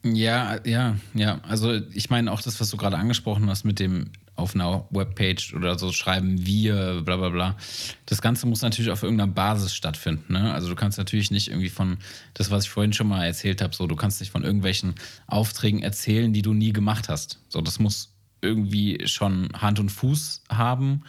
[0.02, 1.40] Ja, ja, ja.
[1.42, 5.54] Also ich meine auch das, was du gerade angesprochen hast mit dem auf einer Webpage
[5.54, 7.56] oder so schreiben wir, bla bla bla.
[8.04, 10.34] Das Ganze muss natürlich auf irgendeiner Basis stattfinden.
[10.34, 10.52] Ne?
[10.52, 11.98] Also du kannst natürlich nicht irgendwie von,
[12.34, 14.94] das, was ich vorhin schon mal erzählt habe, so, du kannst nicht von irgendwelchen
[15.26, 17.40] Aufträgen erzählen, die du nie gemacht hast.
[17.48, 21.02] So, das muss irgendwie schon Hand und Fuß haben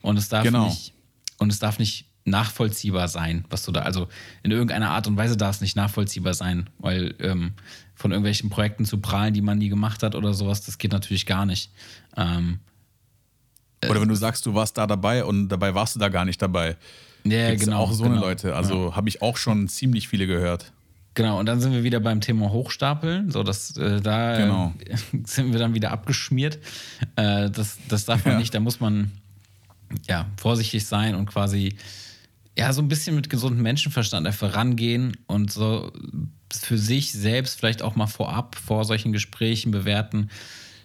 [0.00, 0.66] und es darf Genau.
[0.66, 0.92] nicht
[1.38, 4.08] und es darf nicht nachvollziehbar sein, was du da, also
[4.42, 7.54] in irgendeiner Art und Weise darf es nicht nachvollziehbar sein, weil ähm,
[7.94, 11.26] von irgendwelchen Projekten zu prahlen, die man nie gemacht hat oder sowas, das geht natürlich
[11.26, 11.72] gar nicht.
[12.16, 12.60] Ähm,
[13.88, 16.40] Oder wenn du sagst, du warst da dabei und dabei warst du da gar nicht
[16.40, 16.76] dabei.
[17.24, 17.78] ja, Gibt's genau.
[17.78, 18.54] auch so genau, eine Leute.
[18.54, 20.72] Also habe ich auch schon ziemlich viele gehört.
[21.14, 23.30] Genau, und dann sind wir wieder beim Thema Hochstapeln.
[23.30, 24.72] So, das, äh, da äh, Genau.
[25.24, 26.58] sind wir dann wieder abgeschmiert.
[27.16, 28.38] Äh, das, das darf man Ja.
[28.40, 29.10] nicht, da muss man
[30.08, 31.76] ja vorsichtig sein und quasi
[32.56, 35.92] ja so ein bisschen mit gesundem Menschenverstand einfach rangehen und so
[36.50, 40.30] für sich selbst vielleicht auch mal vorab vor solchen Gesprächen bewerten,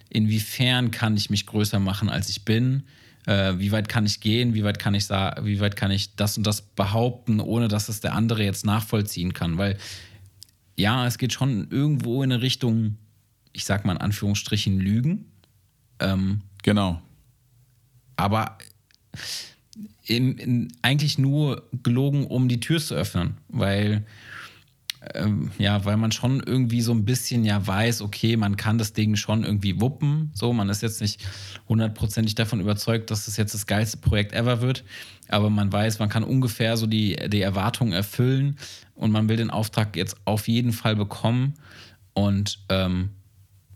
[0.10, 2.84] inwiefern kann ich mich größer machen, als ich bin.
[3.26, 4.54] Äh, wie weit kann ich gehen?
[4.54, 5.10] Wie weit kann ich?
[5.10, 9.34] Wie weit kann ich das und das behaupten, ohne dass es der andere jetzt nachvollziehen
[9.34, 9.58] kann?
[9.58, 9.78] Weil
[10.76, 12.98] ja, es geht schon irgendwo in eine Richtung,
[13.52, 15.26] ich sag mal in Anführungsstrichen, Lügen.
[16.00, 17.02] Ähm, Genau.
[18.18, 18.58] aber
[20.06, 24.06] in, in, eigentlich nur gelogen, um die Tür zu öffnen, weil
[25.14, 28.94] ähm, ja, weil man schon irgendwie so ein bisschen ja weiß, okay, man kann das
[28.94, 31.26] Ding schon irgendwie wuppen, so, man ist jetzt nicht
[31.68, 34.84] hundertprozentig davon überzeugt, dass das jetzt das geilste Projekt ever wird,
[35.30, 38.58] aber man weiß, man kann ungefähr so die, die Erwartungen erfüllen
[38.96, 41.54] und man will den Auftrag jetzt auf jeden Fall bekommen.
[42.14, 43.12] Und ähm,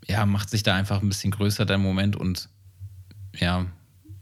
[0.08, 2.50] ja, macht sich da einfach ein bisschen größer der Moment und
[3.40, 3.68] ja,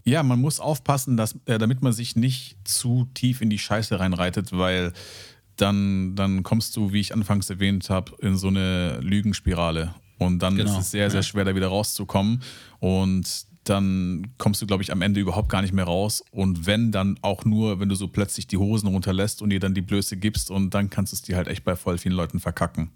[0.04, 4.00] Ja, man muss aufpassen, dass, äh, damit man sich nicht zu tief in die Scheiße
[4.00, 4.92] reinreitet, weil
[5.62, 9.94] dann, dann kommst du, wie ich anfangs erwähnt habe, in so eine Lügenspirale.
[10.18, 11.24] Und dann Genau, ist es sehr, sehr ja.
[11.24, 12.42] schwer, da wieder rauszukommen.
[12.80, 16.24] Und dann kommst du, glaube ich, am Ende überhaupt gar nicht mehr raus.
[16.32, 19.74] Und wenn, dann auch nur, wenn du so plötzlich die Hosen runterlässt und dir dann
[19.74, 22.40] die Blöße gibst und dann kannst du es dir halt echt bei voll vielen Leuten
[22.40, 22.92] verkacken.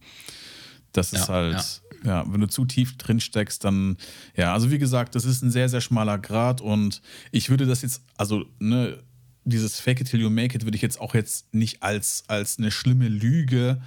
[0.91, 2.23] Das ist Ja, halt, ja.
[2.31, 3.97] wenn du zu tief drin steckst, dann,
[4.35, 7.01] ja, also wie gesagt, das ist ein sehr, sehr schmaler Grad und
[7.31, 8.97] ich würde das jetzt, also, ne,
[9.45, 12.57] dieses Fake it till you make it würde ich jetzt auch jetzt nicht als, als
[12.57, 13.81] eine schlimme Lüge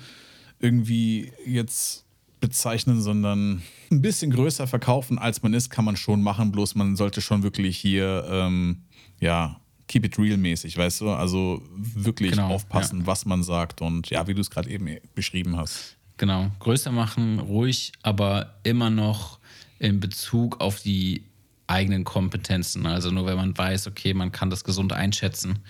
[0.58, 2.04] irgendwie jetzt
[2.40, 6.96] bezeichnen, sondern ein bisschen größer verkaufen, als man ist, kann man schon machen, bloß man
[6.96, 8.82] sollte schon wirklich hier, ähm,
[9.20, 11.10] ja, keep it real mäßig, weißt du?
[11.10, 15.56] Also wirklich Genau, aufpassen, was man sagt und ja, wie du es gerade eben beschrieben
[15.56, 15.96] hast.
[16.18, 19.38] Genau, größer machen, ruhig, aber immer noch
[19.78, 21.24] in Bezug auf die
[21.66, 22.86] eigenen Kompetenzen.
[22.86, 25.60] Also nur wenn man weiß, okay, man kann das gesund einschätzen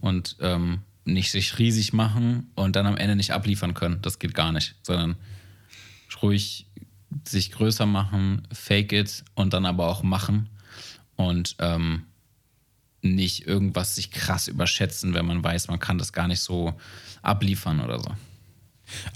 [0.00, 4.00] und ähm, nicht sich riesig machen und dann am Ende nicht abliefern können.
[4.02, 5.16] Das geht gar nicht, sondern
[6.22, 6.66] ruhig
[7.26, 10.48] sich größer machen, fake it und dann aber auch machen
[11.16, 12.04] und ähm,
[13.02, 16.74] nicht irgendwas sich krass überschätzen, wenn man weiß, man kann das gar nicht so
[17.22, 18.10] abliefern oder so.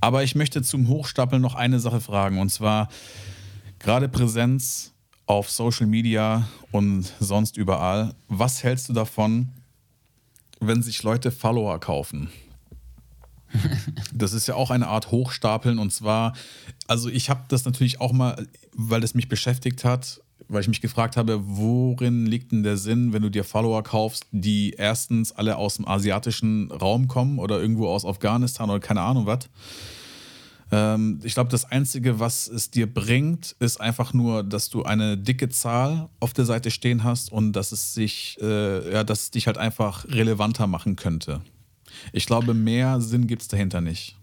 [0.01, 2.89] Aber ich möchte zum Hochstapeln noch eine Sache fragen und zwar
[3.79, 4.94] gerade Präsenz
[5.27, 8.15] auf Social Media und sonst überall.
[8.29, 9.49] Was hältst du davon,
[10.61, 12.31] wenn sich Leute Follower kaufen?
[14.13, 16.35] Das ist ja auch eine Art Hochstapeln und zwar,
[16.89, 20.81] also ich habe das natürlich auch mal, weil es mich beschäftigt hat, weil ich mich
[20.81, 25.57] gefragt habe, worin liegt denn der Sinn, wenn du dir Follower kaufst, die erstens alle
[25.57, 29.49] aus dem asiatischen Raum kommen oder irgendwo aus Afghanistan oder keine Ahnung was.
[30.73, 35.17] Ähm, ich glaube, das Einzige, was es dir bringt, ist einfach nur, dass du eine
[35.17, 39.31] dicke Zahl auf der Seite stehen hast und dass es sich, äh, ja, dass es
[39.31, 41.41] dich halt einfach relevanter machen könnte.
[42.13, 44.17] Ich glaube, mehr Sinn gibt es dahinter nicht.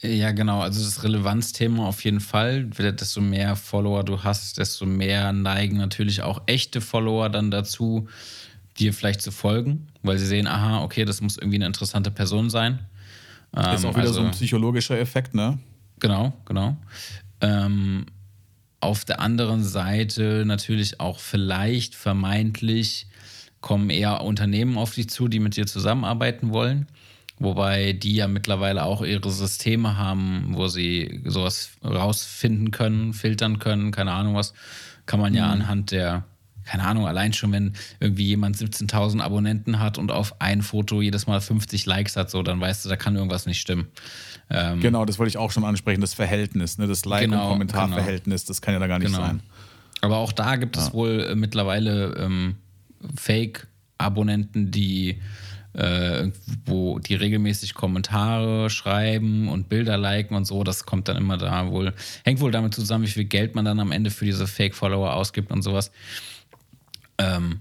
[0.00, 0.60] Ja, genau.
[0.60, 2.64] Also das Relevanzthema auf jeden Fall.
[2.64, 8.08] Desto mehr Follower du hast, desto mehr neigen natürlich auch echte Follower dann dazu,
[8.78, 12.48] dir vielleicht zu folgen, weil sie sehen, aha, okay, das muss irgendwie eine interessante Person
[12.48, 12.78] sein.
[13.52, 15.58] Ist Ähm, auch wieder so ein also- psychologischer Effekt, ne?
[16.00, 16.76] Genau, genau.
[17.40, 18.06] Ähm,
[18.80, 23.06] auf der anderen Seite natürlich auch vielleicht vermeintlich
[23.60, 26.86] kommen eher Unternehmen auf dich zu, die mit dir zusammenarbeiten wollen.
[27.40, 33.90] Wobei die ja mittlerweile auch ihre Systeme haben, wo sie sowas rausfinden können, filtern können,
[33.92, 34.54] keine Ahnung was.
[35.06, 36.24] Kann man ja anhand der,
[36.68, 41.26] keine Ahnung, allein schon, wenn irgendwie jemand 17.000 Abonnenten hat und auf ein Foto jedes
[41.26, 43.86] Mal 50 Likes hat, so, dann weißt du, da kann irgendwas nicht stimmen.
[44.50, 46.86] Ähm, Genau, das wollte ich auch schon ansprechen, das Verhältnis, ne?
[46.86, 49.26] das Like- Genau, und Kommentarverhältnis, das kann ja da gar nicht Genau.
[49.26, 49.40] sein.
[50.02, 52.56] Aber auch da gibt es wohl äh, mittlerweile ähm,
[53.16, 55.20] Fake-Abonnenten, die,
[55.74, 56.28] äh,
[56.66, 60.64] wo die regelmäßig Kommentare schreiben und Bilder liken und so.
[60.64, 61.94] Das kommt dann immer da wohl,
[62.24, 65.50] hängt wohl damit zusammen, wie viel Geld man dann am Ende für diese Fake-Follower ausgibt
[65.50, 65.90] und sowas.
[67.18, 67.60] Ähm,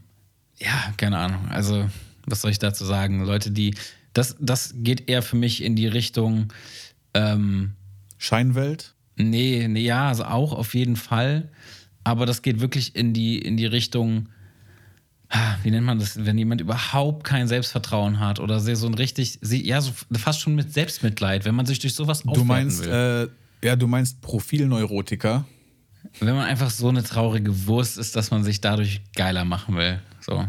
[0.60, 1.47] ja, keine Ahnung.
[1.49, 1.89] Also,
[2.26, 3.24] was soll ich dazu sagen?
[3.26, 3.76] Leute, die,
[4.14, 6.53] das, das geht eher für mich in die Richtung,
[7.14, 7.74] ähm,
[8.18, 8.93] Scheinwelt?
[9.16, 11.49] Nee, nee, ja, also auch auf jeden Fall.
[12.03, 14.30] aber das geht wirklich in die, in die Richtung,
[15.30, 19.39] ah, wie nennt man das, wenn jemand überhaupt kein Selbstvertrauen hat oder so ein richtig,
[19.41, 23.30] ja, so fast schon mit Selbstmitleid, wenn man sich durch sowas Du meinst, will.
[23.62, 25.45] Äh, ja, du meinst Profilneurotiker.
[26.20, 30.01] Wenn man einfach so eine traurige Wurst ist, dass man sich dadurch geiler machen will.
[30.22, 30.45] So.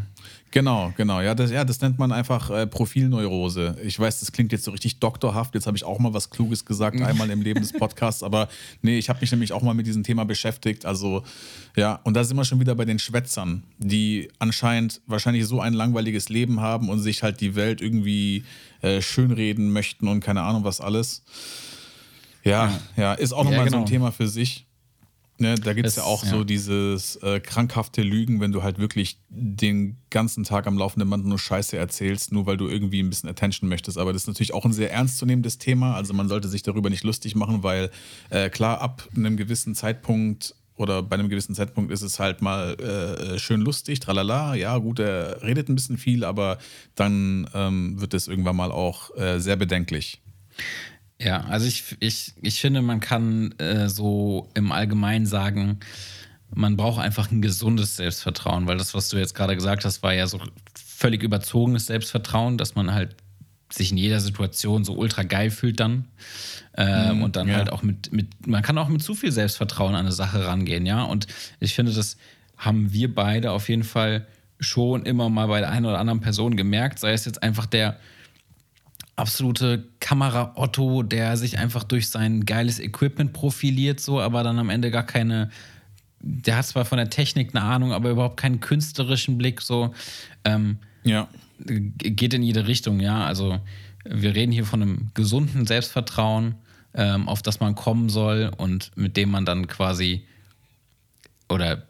[0.50, 1.20] Genau, genau.
[1.20, 3.76] Ja, das, ja, das nennt man einfach äh, Profilneurose.
[3.84, 5.54] Ich weiß, das klingt jetzt so richtig doktorhaft.
[5.54, 8.22] Jetzt habe ich auch mal was Kluges gesagt, einmal im Leben des Podcasts.
[8.22, 8.48] Aber
[8.80, 10.86] nee, ich habe mich nämlich auch mal mit diesem Thema beschäftigt.
[10.86, 11.22] Also,
[11.76, 15.74] ja, und da sind wir schon wieder bei den Schwätzern, die anscheinend wahrscheinlich so ein
[15.74, 18.44] langweiliges Leben haben und sich halt die Welt irgendwie
[18.80, 21.24] äh, schönreden möchten und keine Ahnung was alles.
[22.42, 23.70] Ja, ja, ist auch nochmal ja, genau.
[23.70, 23.90] so ein genau.
[23.90, 24.67] Thema für sich.
[25.40, 26.30] Ne, da gibt es ja auch ja.
[26.30, 31.26] so dieses äh, krankhafte Lügen, wenn du halt wirklich den ganzen Tag am laufenden Band
[31.26, 33.98] nur Scheiße erzählst, nur weil du irgendwie ein bisschen Attention möchtest.
[33.98, 35.94] Aber das ist natürlich auch ein sehr ernstzunehmendes Thema.
[35.94, 37.90] Also man sollte sich darüber nicht lustig machen, weil
[38.30, 42.74] äh, klar, ab einem gewissen Zeitpunkt oder bei einem gewissen Zeitpunkt ist es halt mal
[42.80, 46.58] äh, schön lustig, tralala, ja gut, er redet ein bisschen viel, aber
[46.96, 50.20] dann ähm, wird es irgendwann mal auch äh, sehr bedenklich.
[51.20, 55.80] Ja, also ich, ich, ich finde, man kann äh, so im Allgemeinen sagen,
[56.54, 60.14] man braucht einfach ein gesundes Selbstvertrauen, weil das, was du jetzt gerade gesagt hast, war
[60.14, 60.40] ja so
[60.74, 63.16] völlig überzogenes Selbstvertrauen, dass man halt
[63.70, 66.06] sich in jeder Situation so ultra geil fühlt dann.
[66.76, 67.56] Ähm, mm, und dann ja.
[67.56, 70.86] halt auch mit, mit, man kann auch mit zu viel Selbstvertrauen an eine Sache rangehen,
[70.86, 71.02] ja.
[71.02, 71.26] Und
[71.60, 72.16] ich finde, das
[72.56, 74.26] haben wir beide auf jeden Fall
[74.58, 77.98] schon immer mal bei der einen oder anderen Person gemerkt, sei es jetzt einfach der
[79.18, 84.90] absolute Kamera-Otto, der sich einfach durch sein geiles Equipment profiliert, so, aber dann am Ende
[84.90, 85.50] gar keine.
[86.20, 89.94] Der hat zwar von der Technik eine Ahnung, aber überhaupt keinen künstlerischen Blick, so.
[90.44, 91.28] Ähm, ja.
[91.60, 93.24] Geht in jede Richtung, ja.
[93.24, 93.60] Also,
[94.04, 96.54] wir reden hier von einem gesunden Selbstvertrauen,
[96.94, 100.24] ähm, auf das man kommen soll und mit dem man dann quasi
[101.48, 101.86] oder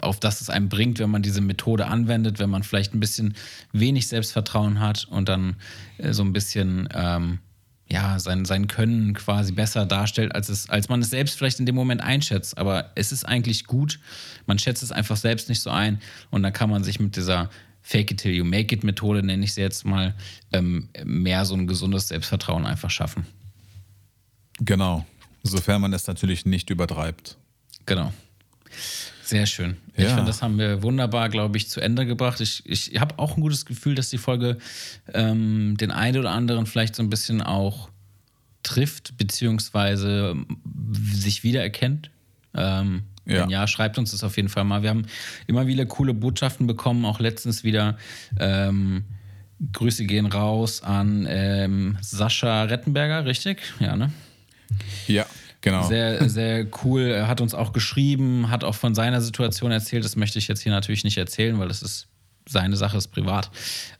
[0.00, 3.34] auf das es einem bringt, wenn man diese Methode anwendet, wenn man vielleicht ein bisschen
[3.72, 5.56] wenig Selbstvertrauen hat und dann
[5.98, 7.40] äh, so ein bisschen ähm,
[7.90, 11.66] ja, sein, sein Können quasi besser darstellt, als, es, als man es selbst vielleicht in
[11.66, 12.58] dem Moment einschätzt.
[12.58, 13.98] Aber es ist eigentlich gut,
[14.46, 17.48] man schätzt es einfach selbst nicht so ein und dann kann man sich mit dieser
[17.80, 20.14] Fake it till you make it Methode, nenne ich sie jetzt mal,
[20.52, 23.26] ähm, mehr so ein gesundes Selbstvertrauen einfach schaffen.
[24.60, 25.06] Genau,
[25.42, 27.38] sofern man es natürlich nicht übertreibt.
[27.86, 28.12] Genau.
[29.28, 29.76] Sehr schön.
[29.94, 30.04] Ja.
[30.04, 32.40] Ich finde, das haben wir wunderbar, glaube ich, zu Ende gebracht.
[32.40, 34.56] Ich, ich habe auch ein gutes Gefühl, dass die Folge
[35.12, 37.90] ähm, den einen oder anderen vielleicht so ein bisschen auch
[38.62, 40.34] trifft, beziehungsweise
[41.12, 42.10] sich wiedererkennt.
[42.54, 43.42] Ähm, ja.
[43.42, 44.82] Wenn ja, schreibt uns das auf jeden Fall mal.
[44.82, 45.04] Wir haben
[45.46, 47.98] immer wieder coole Botschaften bekommen, auch letztens wieder.
[48.40, 49.04] Ähm,
[49.74, 53.58] Grüße gehen raus an ähm, Sascha Rettenberger, richtig?
[53.78, 54.10] Ja, ne?
[55.06, 55.26] Ja,
[55.68, 55.86] Genau.
[55.86, 57.02] Sehr, sehr cool.
[57.02, 60.02] Er hat uns auch geschrieben, hat auch von seiner Situation erzählt.
[60.02, 62.08] Das möchte ich jetzt hier natürlich nicht erzählen, weil das ist
[62.48, 63.50] seine Sache, ist privat.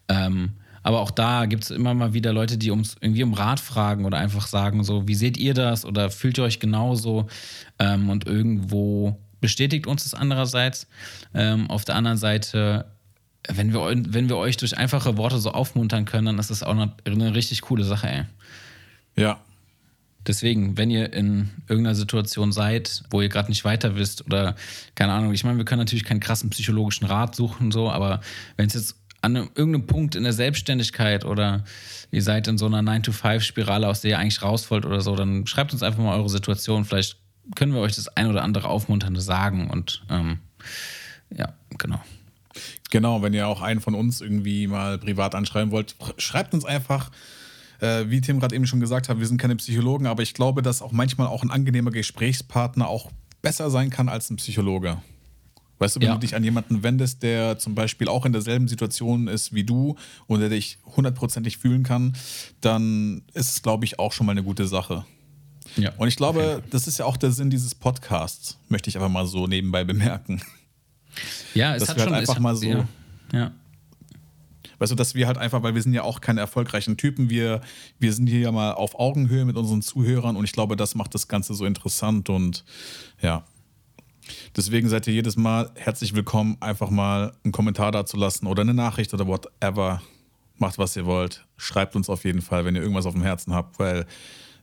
[0.09, 0.53] Ähm,
[0.83, 4.07] aber auch da gibt es immer mal wieder Leute, die uns irgendwie um Rat fragen
[4.07, 7.27] oder einfach sagen, so, wie seht ihr das oder fühlt ihr euch genauso?
[7.79, 10.87] Ähm, und irgendwo bestätigt uns das andererseits.
[11.35, 12.87] Ähm, auf der anderen Seite,
[13.47, 16.73] wenn wir, wenn wir euch durch einfache Worte so aufmuntern können, dann ist das auch
[16.73, 18.25] eine, eine richtig coole Sache, ey.
[19.17, 19.39] Ja,
[20.29, 24.55] Deswegen, wenn ihr in irgendeiner Situation seid, wo ihr gerade nicht weiter wisst oder
[24.95, 28.21] keine Ahnung, ich meine, wir können natürlich keinen krassen psychologischen Rat suchen, so, aber
[28.57, 31.65] wenn es jetzt an einem, irgendeinem Punkt in der Selbstständigkeit oder
[32.11, 35.47] ihr seid in so einer 9-to-5-Spirale, aus der ihr eigentlich raus wollt oder so, dann
[35.47, 36.85] schreibt uns einfach mal eure Situation.
[36.85, 37.17] Vielleicht
[37.57, 40.39] können wir euch das ein oder andere Aufmunternde sagen und ähm,
[41.35, 42.01] ja, genau.
[42.91, 47.11] Genau, wenn ihr auch einen von uns irgendwie mal privat anschreiben wollt, schreibt uns einfach
[47.81, 50.63] äh, wie Tim gerade eben schon gesagt hat, wir sind keine Psychologen, aber ich glaube,
[50.63, 53.11] dass auch manchmal auch ein angenehmer Gesprächspartner auch
[53.43, 54.99] besser sein kann als ein Psychologe.
[55.79, 56.15] Weißt du, wenn ja.
[56.15, 59.97] du dich an jemanden wendest, der zum Beispiel auch in derselben Situation ist wie du
[60.27, 62.17] und der dich hundertprozentig fühlen kann,
[62.61, 65.05] dann ist es, glaube ich, auch schon mal eine gute Sache.
[65.77, 65.93] Ja.
[65.97, 66.69] Und ich glaube, okay.
[66.71, 70.43] das ist ja auch der Sinn dieses Podcasts, möchte ich einfach mal so nebenbei bemerken.
[71.55, 72.67] Ja, es Dass hat wir halt schon, einfach mal so.
[72.67, 72.89] Ja.
[73.33, 73.53] ja.
[74.79, 77.61] Weißt du, dass wir halt einfach, weil wir sind ja auch keine erfolgreichen Typen, wir,
[77.99, 81.15] wir sind hier ja mal auf Augenhöhe mit unseren Zuhörern und ich glaube, das macht
[81.15, 82.65] das Ganze so interessant und
[83.21, 83.45] ja.
[84.57, 88.63] Deswegen seid ihr jedes Mal herzlich willkommen, einfach mal einen Kommentar da zu lassen oder
[88.63, 90.03] eine Nachricht oder whatever.
[90.57, 91.47] Macht, was ihr wollt.
[91.57, 94.07] Schreibt uns auf jeden Fall, wenn ihr irgendwas auf dem Herzen habt, weil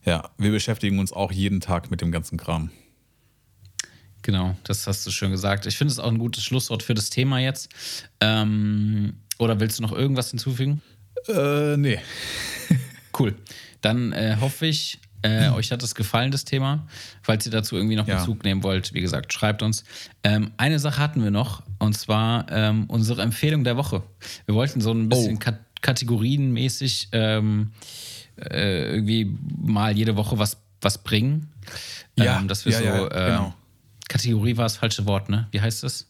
[0.04, 2.70] ja, wir beschäftigen uns auch jeden Tag mit dem ganzen Kram.
[4.22, 5.66] Genau, das hast du schön gesagt.
[5.66, 7.68] Ich finde es auch ein gutes Schlusswort für das Thema jetzt.
[8.20, 10.82] Ähm, oder willst du noch irgendwas hinzufügen?
[11.28, 11.98] Äh, nee.
[13.18, 13.34] cool.
[13.80, 16.86] Dann äh, hoffe ich, Äh, euch hat es gefallen, das Thema.
[17.22, 18.18] Falls ihr dazu irgendwie noch Ja.
[18.18, 19.82] Bezug nehmen wollt, wie gesagt, schreibt uns.
[20.22, 24.02] Ähm, eine Sache hatten wir noch, und zwar ähm, unsere Empfehlung der Woche.
[24.44, 25.38] Wir wollten so ein bisschen Oh.
[25.40, 27.72] kat kategorienmäßig ähm,
[28.36, 31.50] äh, irgendwie mal jede Woche was, was bringen.
[32.18, 32.84] Ja, ähm, dass wir ja, so.
[32.84, 33.54] ja, äh, genau.
[34.08, 35.48] Kategorie war das falsche Wort, ne?
[35.50, 36.06] Wie heißt das?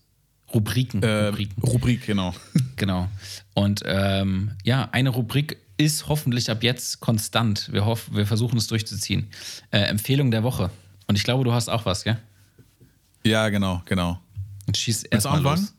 [0.52, 1.02] Rubriken.
[1.02, 1.62] Äh, Rubriken.
[1.62, 2.34] Rubrik, genau.
[2.76, 3.08] Genau.
[3.54, 7.72] Und ähm, ja, eine Rubrik ist hoffentlich ab jetzt konstant.
[7.72, 9.30] Wir, hoffen, wir versuchen es durchzuziehen.
[9.70, 10.70] Äh, Empfehlung der Woche.
[11.06, 12.18] Und ich glaube, du hast auch was, gell?
[13.24, 14.20] Ja, genau, genau.
[14.66, 15.72] Und schieß erstmal los.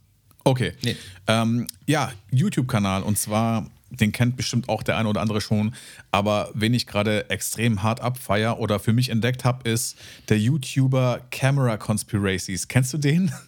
[0.43, 0.73] Okay.
[0.81, 0.95] Nee.
[1.27, 5.75] Ähm, ja, YouTube-Kanal und zwar, den kennt bestimmt auch der eine oder andere schon,
[6.11, 9.97] aber wen ich gerade extrem hart abfeier oder für mich entdeckt habe, ist
[10.29, 12.67] der YouTuber Camera Conspiracies.
[12.67, 13.31] Kennst du den?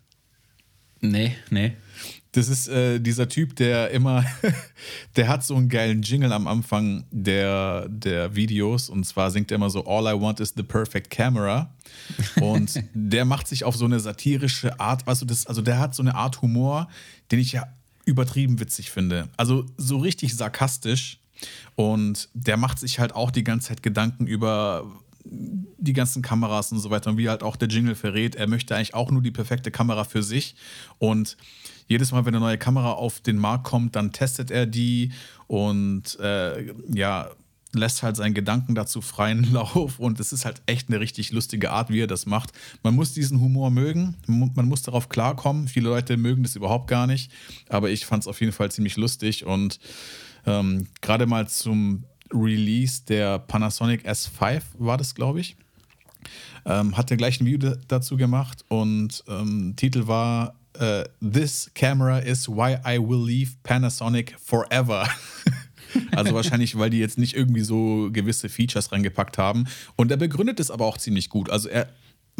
[1.01, 1.73] Nee, nee.
[2.33, 4.23] Das ist äh, dieser Typ, der immer,
[5.15, 9.55] der hat so einen geilen Jingle am Anfang der, der Videos und zwar singt er
[9.55, 11.73] immer so All I want is the perfect camera
[12.39, 15.95] und der macht sich auf so eine satirische Art, weißt du, das, also der hat
[15.95, 16.87] so eine Art Humor,
[17.31, 17.67] den ich ja
[18.05, 19.29] übertrieben witzig finde.
[19.37, 21.19] Also so richtig sarkastisch
[21.75, 24.85] und der macht sich halt auch die ganze Zeit Gedanken über
[25.31, 28.75] die ganzen Kameras und so weiter und wie halt auch der Jingle verrät, er möchte
[28.75, 30.55] eigentlich auch nur die perfekte Kamera für sich
[30.97, 31.37] und
[31.87, 35.11] jedes Mal, wenn eine neue Kamera auf den Markt kommt, dann testet er die
[35.47, 37.29] und äh, ja,
[37.73, 41.71] lässt halt seinen Gedanken dazu freien Lauf und es ist halt echt eine richtig lustige
[41.71, 42.51] Art, wie er das macht.
[42.83, 45.67] Man muss diesen Humor mögen, man muss darauf klarkommen.
[45.67, 47.31] Viele Leute mögen das überhaupt gar nicht,
[47.67, 49.79] aber ich fand es auf jeden Fall ziemlich lustig und
[50.45, 52.03] ähm, gerade mal zum
[52.33, 55.55] Release der Panasonic S5 war das, glaube ich.
[56.65, 61.71] Ähm, hat der gleich ein Video da- dazu gemacht und ähm, Titel war äh, This
[61.73, 65.07] camera is why I will leave Panasonic forever.
[66.11, 69.65] also wahrscheinlich, weil die jetzt nicht irgendwie so gewisse Features reingepackt haben.
[69.95, 71.49] Und er begründet es aber auch ziemlich gut.
[71.49, 71.87] Also er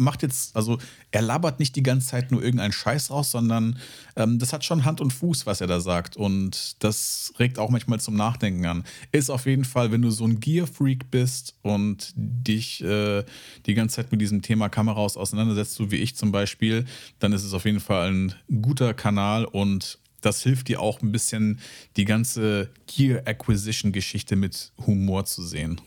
[0.00, 0.78] macht jetzt, also
[1.10, 3.78] er labert nicht die ganze Zeit nur irgendeinen Scheiß raus, sondern
[4.16, 6.16] ähm, das hat schon Hand und Fuß, was er da sagt.
[6.16, 8.84] Und das regt auch manchmal zum Nachdenken an.
[9.12, 13.24] Ist auf jeden Fall, wenn du so ein Gear-Freak bist und dich äh,
[13.66, 16.86] die ganze Zeit mit diesem Thema Kameras auseinandersetzt, so wie ich zum Beispiel,
[17.18, 21.12] dann ist es auf jeden Fall ein guter Kanal und das hilft dir auch ein
[21.12, 21.60] bisschen,
[21.96, 25.80] die ganze Gear-Acquisition-Geschichte mit Humor zu sehen.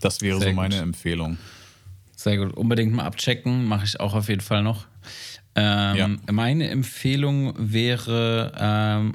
[0.00, 0.84] Das wäre Sehr so meine gut.
[0.84, 1.38] Empfehlung.
[2.20, 2.52] Sehr gut.
[2.52, 3.64] Unbedingt mal abchecken.
[3.64, 4.84] Mache ich auch auf jeden Fall noch.
[5.54, 9.14] Ähm, Meine Empfehlung wäre ähm,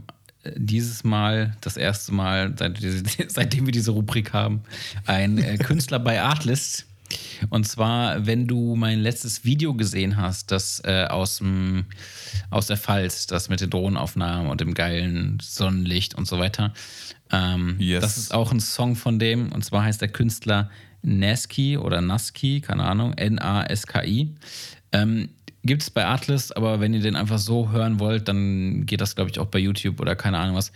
[0.55, 2.79] dieses Mal, das erste Mal, seit,
[3.27, 4.63] seitdem wir diese Rubrik haben,
[5.05, 6.87] ein äh, Künstler bei Artlist.
[7.51, 11.85] Und zwar, wenn du mein letztes Video gesehen hast, das äh, aus, dem,
[12.49, 16.73] aus der Pfalz, das mit den Drohnenaufnahmen und dem geilen Sonnenlicht und so weiter.
[17.31, 18.01] Ähm, Yes.
[18.01, 19.51] Das ist auch ein Song von dem.
[19.51, 20.71] Und zwar heißt der Künstler
[21.05, 24.35] Naski oder Naski, keine Ahnung, N-A-S-K-I.
[24.91, 25.29] Ähm,
[25.63, 29.15] Gibt es bei Artlist, aber wenn ihr den einfach so hören wollt, dann geht das,
[29.15, 30.71] glaube ich, auch bei YouTube oder keine Ahnung was.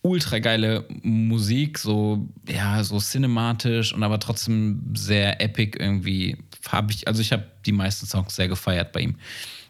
[0.00, 6.38] Ultra geile Musik, so, ja, so cinematisch und aber trotzdem sehr epic irgendwie.
[6.68, 9.16] Hab ich, also ich habe die meisten Songs sehr gefeiert bei ihm.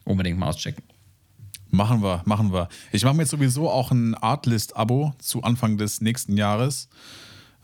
[0.05, 0.85] Unbedingt mal auschecken.
[1.71, 2.69] Machen wir, machen wir.
[2.93, 6.89] Ich mache mir jetzt sowieso auch ein Artlist-Abo zu Anfang des nächsten Jahres,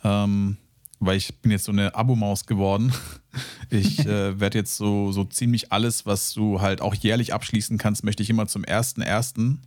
[0.02, 0.56] ähm,
[1.00, 2.92] weil ich bin jetzt so eine Abo-Maus geworden.
[3.70, 8.02] Ich äh, werde jetzt so, so ziemlich alles, was du halt auch jährlich abschließen kannst,
[8.02, 9.58] möchte ich immer zum 1.1.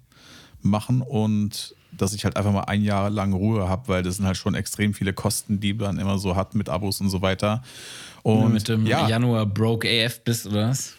[0.61, 4.25] machen und dass ich halt einfach mal ein Jahr lang Ruhe habe, weil das sind
[4.25, 7.61] halt schon extrem viele Kosten, die man immer so hat mit Abos und so weiter.
[8.23, 10.95] Und mit dem ja, Januar broke AF bist, oder was?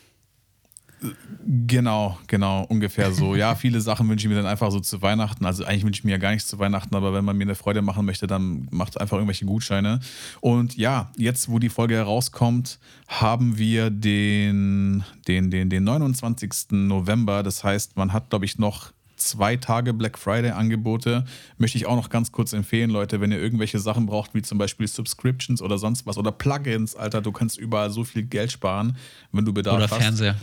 [1.45, 3.35] Genau, genau, ungefähr so.
[3.35, 5.45] Ja, viele Sachen wünsche ich mir dann einfach so zu Weihnachten.
[5.45, 7.55] Also eigentlich wünsche ich mir ja gar nichts zu Weihnachten, aber wenn man mir eine
[7.55, 10.01] Freude machen möchte, dann macht einfach irgendwelche Gutscheine.
[10.41, 12.79] Und ja, jetzt, wo die Folge herauskommt,
[13.09, 16.70] haben wir den, den, den, den 29.
[16.70, 17.43] November.
[17.43, 21.24] Das heißt, man hat, glaube ich, noch zwei Tage Black Friday Angebote.
[21.59, 24.59] Möchte ich auch noch ganz kurz empfehlen, Leute, wenn ihr irgendwelche Sachen braucht, wie zum
[24.59, 28.97] Beispiel Subscriptions oder sonst was oder Plugins, Alter, du kannst überall so viel Geld sparen,
[29.33, 29.99] wenn du Bedarf Oder hast.
[30.03, 30.37] Fernseher.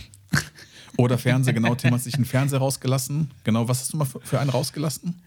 [0.98, 1.76] Oder Fernseher, genau.
[1.76, 3.32] Tim hat sich einen Fernseher rausgelassen.
[3.44, 5.22] Genau, was hast du mal für einen rausgelassen?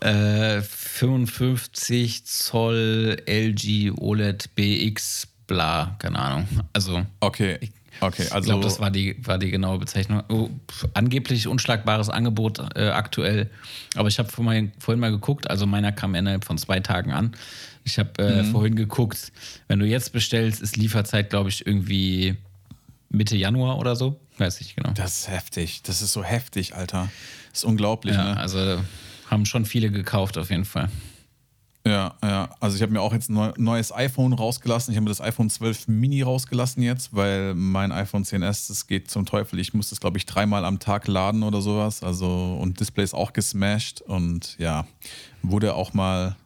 [0.00, 6.48] Äh, 55 Zoll LG OLED BX, bla, keine Ahnung.
[6.72, 7.58] Also, Okay,
[8.00, 8.46] okay, ich also.
[8.50, 10.22] glaube, das war die, war die genaue Bezeichnung.
[10.28, 10.50] Oh,
[10.94, 13.50] angeblich unschlagbares Angebot äh, aktuell.
[13.94, 17.34] Aber ich habe vorhin, vorhin mal geguckt, also meiner kam innerhalb von zwei Tagen an.
[17.84, 19.32] Ich habe äh, vorhin geguckt,
[19.68, 22.36] wenn du jetzt bestellst, ist Lieferzeit, glaube ich, irgendwie
[23.12, 24.18] Mitte Januar oder so.
[24.38, 24.90] Weiß ich genau.
[24.92, 25.82] das ist heftig.
[25.82, 27.08] Das ist so heftig, Alter.
[27.50, 28.36] Das ist unglaublich, Ja, ne?
[28.38, 28.80] also
[29.30, 30.88] haben schon viele gekauft auf jeden Fall.
[31.84, 32.48] Ja, ja.
[32.60, 34.92] Also ich habe mir auch jetzt ein neues iPhone rausgelassen.
[34.92, 39.10] Ich habe mir das iPhone 12 Mini rausgelassen jetzt, weil mein iPhone 10s, das geht
[39.10, 39.58] zum Teufel.
[39.58, 42.04] Ich muss das, glaube ich, dreimal am Tag laden oder sowas.
[42.04, 44.86] Also und Display ist auch gesmashed und ja,
[45.42, 46.36] wurde auch mal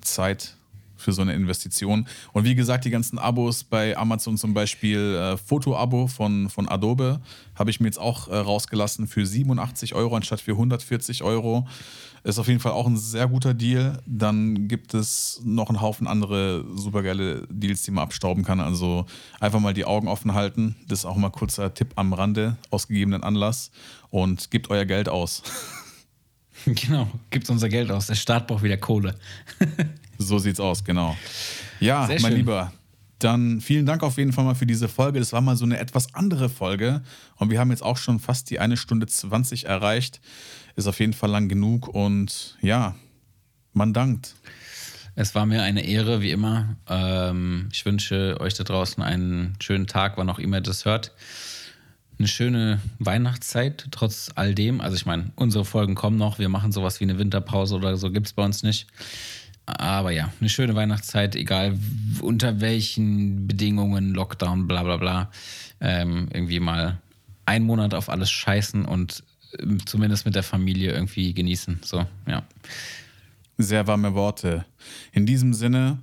[0.00, 0.56] Zeit
[1.00, 2.06] für so eine Investition.
[2.32, 7.20] Und wie gesagt, die ganzen Abos bei Amazon zum Beispiel, äh, Foto-Abo von, von Adobe,
[7.54, 11.66] habe ich mir jetzt auch äh, rausgelassen für 87 Euro anstatt für 140 Euro.
[12.22, 13.98] Ist auf jeden Fall auch ein sehr guter Deal.
[14.04, 18.60] Dann gibt es noch einen Haufen andere supergeile Deals, die man abstauben kann.
[18.60, 19.06] Also
[19.40, 20.76] einfach mal die Augen offen halten.
[20.86, 23.70] Das ist auch mal kurzer Tipp am Rande, aus gegebenen Anlass.
[24.10, 25.42] Und gebt euer Geld aus.
[26.66, 28.08] Genau, gibt unser Geld aus.
[28.08, 29.14] Der Staat braucht wieder Kohle.
[30.22, 31.16] So sieht's aus, genau.
[31.80, 32.40] Ja, Sehr mein schön.
[32.40, 32.72] Lieber,
[33.18, 35.18] dann vielen Dank auf jeden Fall mal für diese Folge.
[35.18, 37.00] Das war mal so eine etwas andere Folge.
[37.36, 40.20] Und wir haben jetzt auch schon fast die eine Stunde 20 erreicht.
[40.76, 41.88] Ist auf jeden Fall lang genug.
[41.88, 42.96] Und ja,
[43.72, 44.34] man dankt.
[45.14, 46.76] Es war mir eine Ehre, wie immer.
[46.86, 51.12] Ähm, ich wünsche euch da draußen einen schönen Tag, wann auch immer ihr das hört.
[52.18, 54.82] Eine schöne Weihnachtszeit, trotz all dem.
[54.82, 56.38] Also, ich meine, unsere Folgen kommen noch.
[56.38, 58.86] Wir machen sowas wie eine Winterpause oder so, gibt es bei uns nicht.
[59.66, 61.78] Aber ja, eine schöne Weihnachtszeit, egal
[62.20, 65.30] unter welchen Bedingungen, Lockdown, bla bla bla.
[65.80, 66.98] Ähm, irgendwie mal
[67.46, 69.22] einen Monat auf alles scheißen und
[69.58, 71.80] ähm, zumindest mit der Familie irgendwie genießen.
[71.84, 72.42] So, ja.
[73.58, 74.64] Sehr warme Worte.
[75.12, 75.98] In diesem Sinne,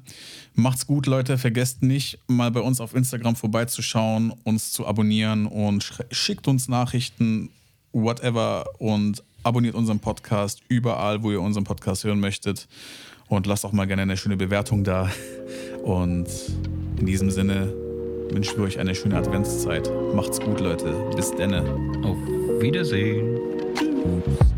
[0.53, 1.37] macht's gut, Leute.
[1.37, 7.49] Vergesst nicht, mal bei uns auf Instagram vorbeizuschauen, uns zu abonnieren und schickt uns Nachrichten,
[7.93, 12.67] whatever, und abonniert unseren Podcast überall, wo ihr unseren Podcast hören möchtet.
[13.27, 15.09] Und lasst auch mal gerne eine schöne Bewertung da.
[15.83, 16.27] Und
[16.99, 17.73] in diesem Sinne
[18.31, 19.91] wünschen wir euch eine schöne Adventszeit.
[20.13, 20.93] Macht's gut, Leute.
[21.15, 21.63] Bis denne.
[22.03, 22.17] Auf
[22.61, 23.39] Wiedersehen.
[23.75, 24.56] Tschüss.